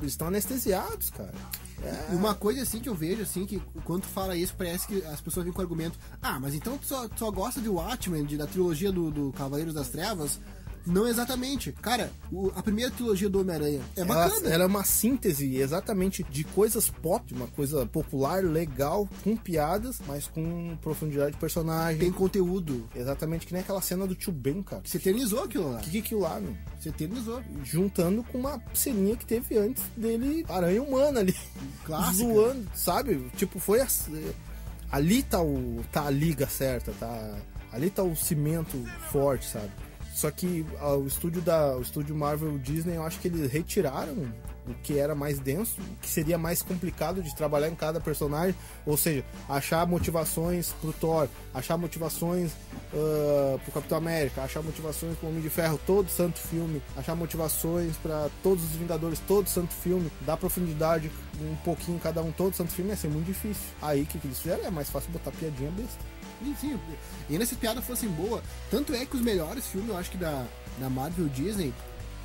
estão 0.02 0.26
anestesiados, 0.28 1.10
cara. 1.10 1.32
E 2.12 2.14
uma 2.14 2.34
coisa 2.34 2.62
assim 2.62 2.78
que 2.78 2.88
eu 2.88 2.94
vejo, 2.94 3.22
assim, 3.22 3.44
que 3.44 3.60
quando 3.84 4.02
tu 4.02 4.08
fala 4.08 4.36
isso, 4.36 4.54
parece 4.56 4.86
que 4.86 5.02
as 5.06 5.20
pessoas 5.20 5.44
vêm 5.44 5.52
com 5.52 5.58
o 5.58 5.62
argumento, 5.62 5.98
ah, 6.20 6.38
mas 6.38 6.54
então 6.54 6.78
tu 6.78 6.86
só, 6.86 7.08
tu 7.08 7.18
só 7.18 7.30
gosta 7.30 7.60
de 7.60 7.68
Watchmen, 7.68 8.24
de, 8.24 8.36
da 8.36 8.46
trilogia 8.46 8.92
do, 8.92 9.10
do 9.10 9.32
Cavaleiros 9.32 9.74
das 9.74 9.88
Trevas? 9.88 10.38
Não 10.86 11.06
exatamente. 11.06 11.72
Cara, 11.72 12.10
o- 12.30 12.50
a 12.56 12.62
primeira 12.62 12.90
trilogia 12.90 13.28
do 13.28 13.40
Homem-Aranha 13.40 13.80
é 13.96 14.00
Ela, 14.00 14.14
bacana. 14.28 14.48
ela 14.48 14.64
é 14.64 14.66
uma 14.66 14.84
síntese 14.84 15.56
exatamente 15.56 16.22
de 16.24 16.44
coisas 16.44 16.88
pop, 16.90 17.32
uma 17.34 17.46
coisa 17.46 17.86
popular, 17.86 18.42
legal, 18.42 19.08
com 19.22 19.36
piadas, 19.36 20.00
mas 20.06 20.26
com 20.26 20.76
profundidade 20.82 21.32
de 21.32 21.38
personagem. 21.38 22.00
Tem 22.00 22.12
conteúdo. 22.12 22.88
Exatamente 22.94 23.46
que 23.46 23.52
nem 23.52 23.62
aquela 23.62 23.80
cena 23.80 24.06
do 24.06 24.14
tio 24.14 24.32
Ben, 24.32 24.62
cara. 24.62 24.82
Você 24.84 24.96
eternizou 24.96 25.44
aquilo 25.44 25.70
lá. 25.72 25.78
O 25.78 25.82
que 25.82 25.90
que 25.90 25.96
é 25.98 26.00
aquilo 26.00 26.20
lá, 26.22 26.40
meu? 26.40 26.54
Você 26.80 26.88
eternizou. 26.88 27.40
Juntando 27.64 28.22
com 28.24 28.38
uma 28.38 28.60
ceninha 28.74 29.16
que 29.16 29.24
teve 29.24 29.56
antes 29.58 29.82
dele, 29.96 30.44
aranha 30.48 30.82
humana 30.82 31.20
ali. 31.20 31.34
Clássica. 31.84 32.24
Zoando, 32.32 32.68
sabe? 32.74 33.30
Tipo, 33.36 33.58
foi 33.58 33.80
assim. 33.80 34.32
Ali 34.90 35.22
tá, 35.22 35.40
o, 35.40 35.82
tá 35.90 36.06
a 36.06 36.10
liga 36.10 36.46
certa, 36.46 36.92
tá? 36.98 37.36
Ali 37.72 37.88
tá 37.88 38.02
o 38.02 38.14
cimento 38.14 38.76
forte, 39.10 39.46
sabe? 39.48 39.70
Só 40.12 40.30
que 40.30 40.64
ah, 40.78 40.94
o 40.94 41.06
estúdio 41.06 41.40
da. 41.40 41.76
O 41.76 41.82
estúdio 41.82 42.14
Marvel 42.14 42.58
Disney, 42.58 42.96
eu 42.96 43.02
acho 43.02 43.18
que 43.18 43.28
eles 43.28 43.50
retiraram 43.50 44.30
o 44.66 44.74
que 44.74 44.98
era 44.98 45.14
mais 45.14 45.38
denso, 45.40 45.80
o 45.80 45.96
que 46.00 46.08
seria 46.08 46.38
mais 46.38 46.62
complicado 46.62 47.20
de 47.22 47.34
trabalhar 47.34 47.68
em 47.68 47.74
cada 47.74 48.00
personagem, 48.00 48.54
ou 48.86 48.96
seja, 48.96 49.24
achar 49.48 49.84
motivações 49.86 50.72
pro 50.80 50.92
Thor, 50.92 51.28
achar 51.52 51.76
motivações 51.76 52.52
ah, 52.94 53.58
pro 53.62 53.72
Capitão 53.72 53.98
América, 53.98 54.42
achar 54.42 54.62
motivações 54.62 55.16
pro 55.16 55.28
Homem 55.28 55.40
de 55.40 55.50
Ferro, 55.50 55.80
todo 55.86 56.08
santo 56.08 56.38
filme, 56.38 56.80
achar 56.96 57.16
motivações 57.16 57.96
para 57.96 58.28
todos 58.42 58.62
os 58.64 58.70
Vingadores, 58.72 59.18
todo 59.26 59.48
santo 59.48 59.72
filme, 59.74 60.10
dar 60.20 60.36
profundidade 60.36 61.10
um 61.40 61.56
pouquinho 61.64 61.96
em 61.96 62.00
cada 62.00 62.22
um, 62.22 62.30
todo 62.30 62.54
santo 62.54 62.72
filme 62.72 62.90
ia 62.90 62.96
ser 62.96 63.08
muito 63.08 63.26
difícil. 63.26 63.62
Aí 63.80 64.02
o 64.02 64.06
que, 64.06 64.18
que 64.18 64.26
eles 64.26 64.38
fizeram? 64.38 64.64
É 64.64 64.70
mais 64.70 64.88
fácil 64.90 65.10
botar 65.10 65.30
piadinha 65.32 65.70
besta. 65.70 65.98
Sim, 66.42 66.54
sim. 66.60 66.78
E 67.28 67.32
ainda 67.34 67.46
se 67.46 67.54
piadas 67.54 67.84
fossem 67.84 68.08
boas. 68.08 68.42
Tanto 68.70 68.94
é 68.94 69.04
que 69.06 69.16
os 69.16 69.22
melhores 69.22 69.66
filmes, 69.66 69.90
eu 69.90 69.96
acho 69.96 70.10
que 70.10 70.18
da, 70.18 70.44
da 70.78 70.90
Marvel 70.90 71.28
Disney, 71.28 71.72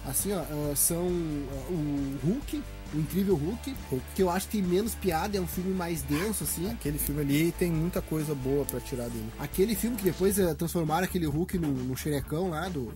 assim, 0.06 0.34
ó, 0.34 0.40
ah, 0.40 0.76
são 0.76 1.08
ah, 1.08 1.72
o 1.72 2.20
Hulk, 2.26 2.64
o 2.94 3.00
Incrível 3.00 3.36
Hulk, 3.36 3.76
que 4.16 4.22
eu 4.22 4.30
acho 4.30 4.48
que 4.48 4.58
tem 4.58 4.68
menos 4.68 4.96
piada, 4.96 5.38
é 5.38 5.42
um 5.42 5.48
filme 5.48 5.74
mais 5.74 6.02
denso, 6.02 6.44
assim. 6.44 6.70
Aquele 6.72 6.98
filme 6.98 7.22
ali 7.22 7.52
tem 7.52 7.72
muita 7.72 8.02
coisa 8.02 8.34
boa 8.34 8.66
pra 8.66 8.80
tirar 8.80 9.10
dele. 9.10 9.30
Aquele 9.40 9.76
filme 9.76 9.98
que 9.98 10.04
depois 10.04 10.40
eh, 10.40 10.54
transformaram 10.54 11.04
aquele 11.04 11.26
Hulk 11.26 11.58
no, 11.58 11.68
no 11.70 11.96
xerecão 11.96 12.50
lá 12.50 12.68
do. 12.70 12.94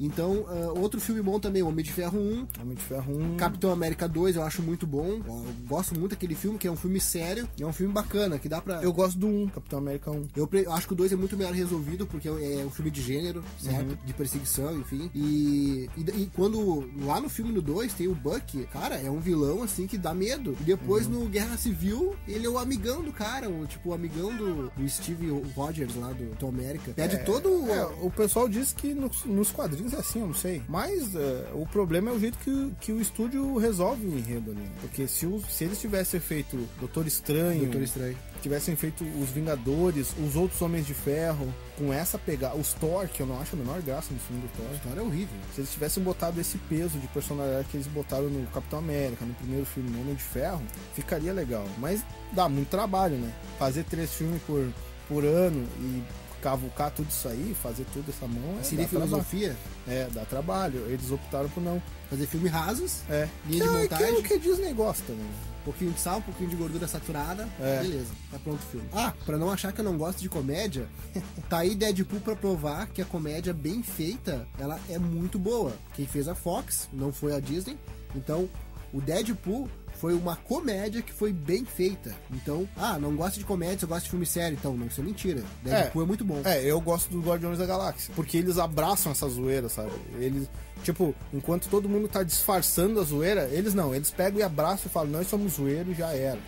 Então, 0.00 0.44
ah, 0.48 0.72
outro 0.78 1.00
filme 1.00 1.22
bom 1.22 1.38
também, 1.38 1.62
o 1.62 1.68
Homem 1.68 1.84
de 1.84 1.92
Ferro 1.92 2.18
1, 2.18 2.46
Homem 2.62 2.76
de 2.76 2.82
Ferro 2.82 3.16
1. 3.16 3.36
Capitão 3.36 3.70
América 3.70 4.08
2, 4.08 4.36
eu 4.36 4.42
acho 4.42 4.62
muito 4.62 4.86
bom. 4.86 5.20
Eu 5.26 5.44
gosto 5.66 5.98
muito 5.98 6.10
daquele 6.12 6.34
filme, 6.34 6.58
que 6.58 6.66
é 6.66 6.70
um 6.70 6.76
filme 6.76 7.00
sério 7.00 7.48
é 7.60 7.64
um 7.66 7.72
filme 7.72 7.92
bacana, 7.92 8.38
que 8.38 8.48
dá 8.48 8.60
pra. 8.60 8.82
Eu 8.82 8.92
gosto 8.92 9.18
do 9.18 9.26
1, 9.26 9.48
Capitão 9.48 9.78
América 9.78 10.10
1. 10.10 10.28
Eu 10.36 10.46
pre- 10.46 10.64
eu 10.66 10.72
acho 10.72 10.86
que 10.86 10.92
o 10.92 10.96
2 10.96 11.12
é 11.12 11.16
muito 11.16 11.36
melhor 11.36 11.52
resolvido, 11.52 12.06
porque 12.06 12.28
é 12.28 12.64
um 12.66 12.70
filme 12.70 12.90
de 12.90 13.00
gênero, 13.00 13.42
certo? 13.58 13.90
Uhum. 13.90 13.96
De 14.04 14.12
perseguição, 14.14 14.78
enfim. 14.78 15.10
E, 15.14 15.88
e, 15.96 16.00
e 16.22 16.30
quando 16.34 16.88
lá 17.04 17.20
no 17.20 17.28
filme 17.28 17.52
no 17.52 17.62
2 17.62 17.92
tem 17.94 18.08
o 18.08 18.14
Buck, 18.14 18.64
cara, 18.72 18.96
é 18.96 19.10
um 19.10 19.20
vilão 19.20 19.62
assim 19.62 19.86
que 19.86 19.96
dá 19.98 20.12
medo. 20.14 20.56
E 20.60 20.64
depois 20.64 21.06
Uhum. 21.06 21.24
no 21.24 21.28
Guerra 21.28 21.56
Civil, 21.56 22.14
ele 22.26 22.46
é 22.46 22.48
o 22.50 22.58
amigão 22.58 23.02
do 23.02 23.12
cara, 23.12 23.48
o, 23.48 23.66
tipo, 23.66 23.90
o 23.90 23.94
amigão 23.94 24.34
do, 24.36 24.70
do 24.70 24.88
Steve 24.88 25.28
Rogers 25.54 25.94
lá 25.96 26.08
do 26.12 26.24
Capitão 26.24 26.48
América. 26.48 26.92
Pede 26.92 27.18
todo 27.24 27.48
o. 27.48 27.68
É, 27.70 27.84
o 28.02 28.10
pessoal 28.10 28.48
diz 28.48 28.72
que 28.72 28.94
nos, 28.94 29.24
nos 29.24 29.50
quadrinhos 29.50 29.83
é 29.92 29.98
assim, 29.98 30.20
eu 30.20 30.28
não 30.28 30.34
sei. 30.34 30.62
Mas 30.68 31.14
é, 31.14 31.48
o 31.52 31.66
problema 31.66 32.10
é 32.10 32.14
o 32.14 32.18
jeito 32.20 32.38
que, 32.38 32.50
o- 32.50 32.70
que 32.80 32.92
o 32.92 33.00
estúdio 33.00 33.56
resolve 33.58 34.06
o 34.06 34.16
enredo 34.16 34.52
ali. 34.52 34.66
Porque 34.80 35.06
se, 35.06 35.26
os- 35.26 35.44
se 35.52 35.64
eles 35.64 35.80
tivessem 35.80 36.20
feito 36.20 36.56
Doutor 36.78 37.06
Estranho, 37.06 37.62
Doutor 37.64 37.82
Estranho. 37.82 38.16
tivessem 38.40 38.76
feito 38.76 39.04
os 39.20 39.28
Vingadores, 39.30 40.14
os 40.24 40.36
outros 40.36 40.60
Homens 40.62 40.86
de 40.86 40.94
Ferro, 40.94 41.52
com 41.76 41.92
essa 41.92 42.16
pegada, 42.18 42.54
os 42.56 42.72
Thor, 42.74 43.08
que 43.08 43.20
eu 43.20 43.26
não 43.26 43.40
acho 43.40 43.56
a 43.56 43.58
menor 43.58 43.80
graça 43.82 44.12
no 44.14 44.20
filme 44.20 44.42
do 44.42 44.48
Thor. 44.56 44.72
história 44.74 45.00
é 45.00 45.02
horrível. 45.02 45.36
Se 45.54 45.60
eles 45.60 45.70
tivessem 45.72 46.02
botado 46.02 46.40
esse 46.40 46.56
peso 46.58 46.98
de 46.98 47.06
personalidade 47.08 47.68
que 47.68 47.76
eles 47.76 47.86
botaram 47.88 48.28
no 48.30 48.46
Capitão 48.48 48.78
América, 48.78 49.24
no 49.24 49.34
primeiro 49.34 49.66
filme, 49.66 49.90
no 49.90 50.00
Homem 50.00 50.14
de 50.14 50.22
Ferro, 50.22 50.62
ficaria 50.94 51.32
legal. 51.32 51.66
Mas 51.78 52.02
dá 52.32 52.48
muito 52.48 52.68
trabalho, 52.68 53.16
né? 53.16 53.32
Fazer 53.58 53.84
três 53.84 54.12
filmes 54.14 54.40
por, 54.42 54.66
por 55.08 55.24
ano 55.24 55.66
e 55.80 56.02
cavucar 56.48 56.90
tudo 56.90 57.08
isso 57.08 57.26
aí, 57.26 57.56
fazer 57.62 57.86
tudo 57.94 58.10
essa 58.10 58.26
mão. 58.26 58.58
É, 58.60 58.62
Seria 58.62 58.84
dá 58.84 58.90
trabalho. 58.90 59.08
filosofia, 59.24 59.56
É, 59.88 60.08
dá 60.12 60.24
trabalho. 60.26 60.84
Eles 60.90 61.10
optaram 61.10 61.48
por 61.48 61.62
não. 61.62 61.82
fazer 62.10 62.26
filme 62.26 62.48
rasos, 62.50 63.00
É. 63.08 63.26
Linha 63.48 63.64
de 63.64 63.70
que, 63.70 63.76
é- 63.76 63.80
montagem. 63.82 64.06
Que 64.06 64.12
é 64.14 64.18
o 64.18 64.22
que 64.22 64.34
a 64.34 64.38
Disney 64.38 64.72
gosta, 64.74 65.12
né? 65.14 65.24
um 65.60 65.64
pouquinho 65.64 65.92
de 65.92 65.98
sal, 66.00 66.18
um 66.18 66.20
pouquinho 66.20 66.50
de 66.50 66.56
gordura 66.56 66.86
saturada, 66.86 67.48
É. 67.58 67.80
beleza, 67.80 68.10
tá 68.30 68.38
pronto 68.38 68.58
o 68.62 68.66
filme. 68.70 68.86
Ah, 68.92 69.14
pra 69.24 69.38
não 69.38 69.50
achar 69.50 69.72
que 69.72 69.80
eu 69.80 69.84
não 69.86 69.96
gosto 69.96 70.20
de 70.20 70.28
comédia, 70.28 70.86
tá 71.48 71.60
aí 71.60 71.74
Deadpool 71.74 72.20
pra 72.20 72.36
provar 72.36 72.86
que 72.88 73.00
a 73.00 73.04
comédia 73.06 73.54
bem 73.54 73.82
feita, 73.82 74.46
ela 74.58 74.78
é 74.90 74.98
muito 74.98 75.38
boa. 75.38 75.72
Quem 75.94 76.06
fez 76.06 76.28
a 76.28 76.34
Fox, 76.34 76.86
não 76.92 77.10
foi 77.10 77.34
a 77.34 77.40
Disney, 77.40 77.78
então 78.14 78.46
o 78.92 79.00
Deadpool 79.00 79.66
foi 79.96 80.14
uma 80.14 80.36
comédia 80.36 81.02
que 81.02 81.12
foi 81.12 81.32
bem 81.32 81.64
feita. 81.64 82.14
Então, 82.32 82.68
ah, 82.76 82.98
não 82.98 83.14
gosta 83.16 83.38
de 83.38 83.44
comédia, 83.44 83.80
você 83.80 83.86
gosta 83.86 84.04
de 84.04 84.10
filme 84.10 84.26
sério, 84.26 84.56
então, 84.58 84.76
não, 84.76 84.86
isso 84.86 85.00
é 85.00 85.04
mentira. 85.04 85.42
Deadpool 85.62 86.02
é, 86.02 86.06
muito 86.06 86.24
bom. 86.24 86.40
É, 86.44 86.62
eu 86.62 86.80
gosto 86.80 87.10
dos 87.10 87.24
Guardiões 87.24 87.58
da 87.58 87.66
Galáxia. 87.66 88.12
Porque 88.14 88.36
eles 88.36 88.58
abraçam 88.58 89.12
essa 89.12 89.28
zoeira, 89.28 89.68
sabe? 89.68 89.90
Eles, 90.18 90.48
tipo, 90.82 91.14
enquanto 91.32 91.68
todo 91.68 91.88
mundo 91.88 92.08
tá 92.08 92.22
disfarçando 92.22 93.00
a 93.00 93.04
zoeira, 93.04 93.48
eles 93.52 93.74
não. 93.74 93.94
Eles 93.94 94.10
pegam 94.10 94.40
e 94.40 94.42
abraçam 94.42 94.86
e 94.86 94.88
falam, 94.90 95.10
nós 95.10 95.28
somos 95.28 95.54
zoeiro 95.54 95.92
e 95.92 95.94
já 95.94 96.12
era. 96.12 96.38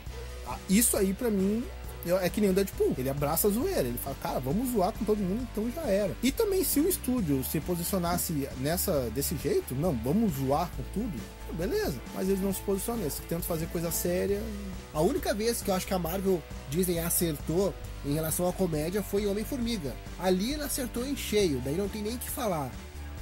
Ah, 0.49 0.59
Isso 0.71 0.97
aí, 0.97 1.13
pra 1.13 1.29
mim, 1.31 1.65
eu- 1.65 1.67
é 2.11 2.29
que 2.29 2.41
nem 2.41 2.51
o 2.51 2.53
Deadpool. 2.53 2.95
Ele 2.97 3.11
abraça 3.11 3.49
a 3.49 3.51
zoeira. 3.51 3.81
Ele 3.81 3.99
fala, 3.99 4.17
cara, 4.23 4.41
vamos 4.41 4.73
zoar 4.73 4.93
com 4.93 5.05
todo 5.05 5.19
mundo, 5.19 5.47
então 5.53 5.71
já 5.71 5.83
era. 5.83 6.17
E 6.23 6.31
também, 6.31 6.65
se 6.65 6.81
o 6.81 6.89
estúdio 6.89 7.43
se 7.45 7.61
posicionasse 7.61 8.49
nessa, 8.59 9.11
desse 9.11 9.37
jeito, 9.37 9.75
não, 9.75 9.93
vamos 9.93 10.35
zoar 10.35 10.71
com 10.77 10.83
tudo, 10.95 11.21
beleza. 11.55 11.99
Mas 12.15 12.29
eles 12.29 12.41
não 12.41 12.53
se 12.53 12.61
posicionam. 12.61 13.03
Eles 13.03 13.21
tentam 13.29 13.43
fazer 13.43 13.67
coisa 13.67 13.91
séria. 13.91 14.41
A 14.93 15.01
única 15.01 15.35
vez 15.35 15.63
que 15.63 15.71
eu 15.71 15.75
acho 15.75 15.87
que 15.87 15.95
a 15.95 15.99
Marvel 15.99 16.43
Disney 16.71 16.99
acertou 16.99 17.75
em 18.05 18.15
relação 18.15 18.49
à 18.49 18.53
comédia 18.53 19.03
foi 19.03 19.23
em 19.23 19.27
Homem-Formiga. 19.27 19.95
Ali 20.19 20.55
ela 20.55 20.67
acertou 20.67 21.07
em 21.07 21.17
cheio, 21.17 21.61
daí 21.65 21.75
não 21.75 21.89
tem 21.89 22.03
nem 22.03 22.15
o 22.15 22.19
que 22.19 22.31
falar. 22.31 22.71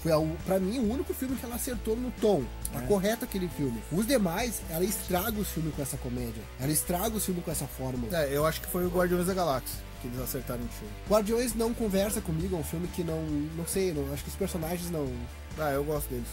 Foi 0.04 0.12
a, 0.12 0.18
u- 0.18 0.36
pra 0.44 0.60
mim 0.60 0.78
o 0.78 0.92
único 0.92 1.12
filme 1.12 1.34
que 1.34 1.44
ela 1.44 1.56
acertou 1.56 1.96
no 1.96 2.10
tom. 2.20 2.44
Tá 2.72 2.80
correto 2.82 3.24
aquele 3.24 3.48
filme. 3.48 3.82
Os 3.90 4.06
demais, 4.06 4.60
ela 4.70 4.84
estraga 4.84 5.36
os 5.40 5.48
filmes 5.48 5.74
com 5.74 5.80
essa 5.82 5.96
comédia. 5.96 6.42
Ela 6.60 6.70
estraga 6.70 7.16
os 7.16 7.24
filmes 7.24 7.42
com 7.44 7.50
essa 7.50 7.66
fórmula. 7.66 8.16
É, 8.16 8.36
eu 8.36 8.44
acho 8.46 8.60
que 8.60 8.66
foi 8.68 8.84
o 8.84 8.88
Guardiões 8.90 9.26
da 9.26 9.34
Galáxia 9.34 9.78
que 10.02 10.08
eles 10.08 10.20
acertaram 10.20 10.60
em 10.60 10.68
cheio. 10.78 10.90
Guardiões 11.08 11.54
não 11.54 11.72
conversa 11.72 12.20
comigo, 12.20 12.54
é 12.54 12.58
um 12.58 12.62
filme 12.64 12.86
que 12.88 13.02
não. 13.02 13.22
Não 13.56 13.66
sei, 13.66 13.90
não, 13.94 14.12
acho 14.12 14.22
que 14.22 14.28
os 14.28 14.36
personagens 14.36 14.90
não. 14.90 15.10
Ah, 15.58 15.70
eu 15.70 15.82
gosto 15.82 16.08
deles. 16.10 16.26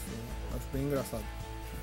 Eu 0.52 0.58
acho 0.58 0.68
bem 0.74 0.84
engraçado. 0.84 1.24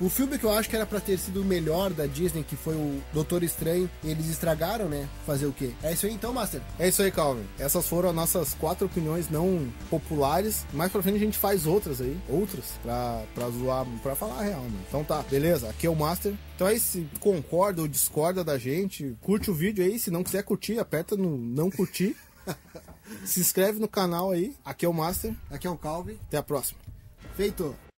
O 0.01 0.07
filme 0.07 0.39
que 0.39 0.45
eu 0.45 0.51
acho 0.51 0.69
que 0.69 0.77
era 0.77 0.85
pra 0.85 1.01
ter 1.01 1.19
sido 1.19 1.41
o 1.41 1.45
melhor 1.45 1.91
da 1.91 2.05
Disney, 2.05 2.41
que 2.41 2.55
foi 2.55 2.73
o 2.73 3.01
Doutor 3.11 3.43
Estranho, 3.43 3.89
eles 4.01 4.29
estragaram, 4.29 4.87
né? 4.87 5.09
Fazer 5.25 5.45
o 5.45 5.51
quê? 5.51 5.71
É 5.83 5.91
isso 5.91 6.05
aí 6.05 6.13
então, 6.13 6.31
Master. 6.31 6.61
É 6.79 6.87
isso 6.87 7.01
aí, 7.01 7.11
Calvin. 7.11 7.43
Essas 7.59 7.85
foram 7.85 8.09
as 8.09 8.15
nossas 8.15 8.53
quatro 8.53 8.85
opiniões 8.85 9.29
não 9.29 9.67
populares. 9.89 10.65
Mais 10.71 10.89
pra 10.89 11.03
frente 11.03 11.17
a 11.17 11.19
gente 11.19 11.37
faz 11.37 11.65
outras 11.65 11.99
aí, 11.99 12.17
outras, 12.29 12.65
pra, 12.81 13.23
pra 13.35 13.49
zoar, 13.49 13.85
pra 14.01 14.15
falar 14.15 14.39
a 14.39 14.43
real, 14.43 14.61
né? 14.61 14.79
Então 14.87 15.03
tá, 15.03 15.21
beleza? 15.23 15.69
Aqui 15.69 15.85
é 15.85 15.89
o 15.89 15.95
Master. 15.95 16.33
Então 16.55 16.65
aí, 16.65 16.79
se 16.79 17.05
concorda 17.19 17.81
ou 17.81 17.87
discorda 17.87 18.41
da 18.41 18.57
gente, 18.57 19.17
curte 19.19 19.51
o 19.51 19.53
vídeo 19.53 19.83
aí. 19.83 19.99
Se 19.99 20.09
não 20.09 20.23
quiser 20.23 20.43
curtir, 20.43 20.79
aperta 20.79 21.17
no 21.17 21.37
não 21.37 21.69
curtir. 21.69 22.15
se 23.25 23.41
inscreve 23.41 23.79
no 23.79 23.87
canal 23.87 24.31
aí. 24.31 24.55
Aqui 24.63 24.85
é 24.85 24.89
o 24.89 24.93
Master. 24.93 25.35
Aqui 25.49 25.67
é 25.67 25.69
o 25.69 25.77
Calvin. 25.77 26.17
Até 26.27 26.37
a 26.37 26.43
próxima. 26.43 26.79
Feito! 27.35 27.88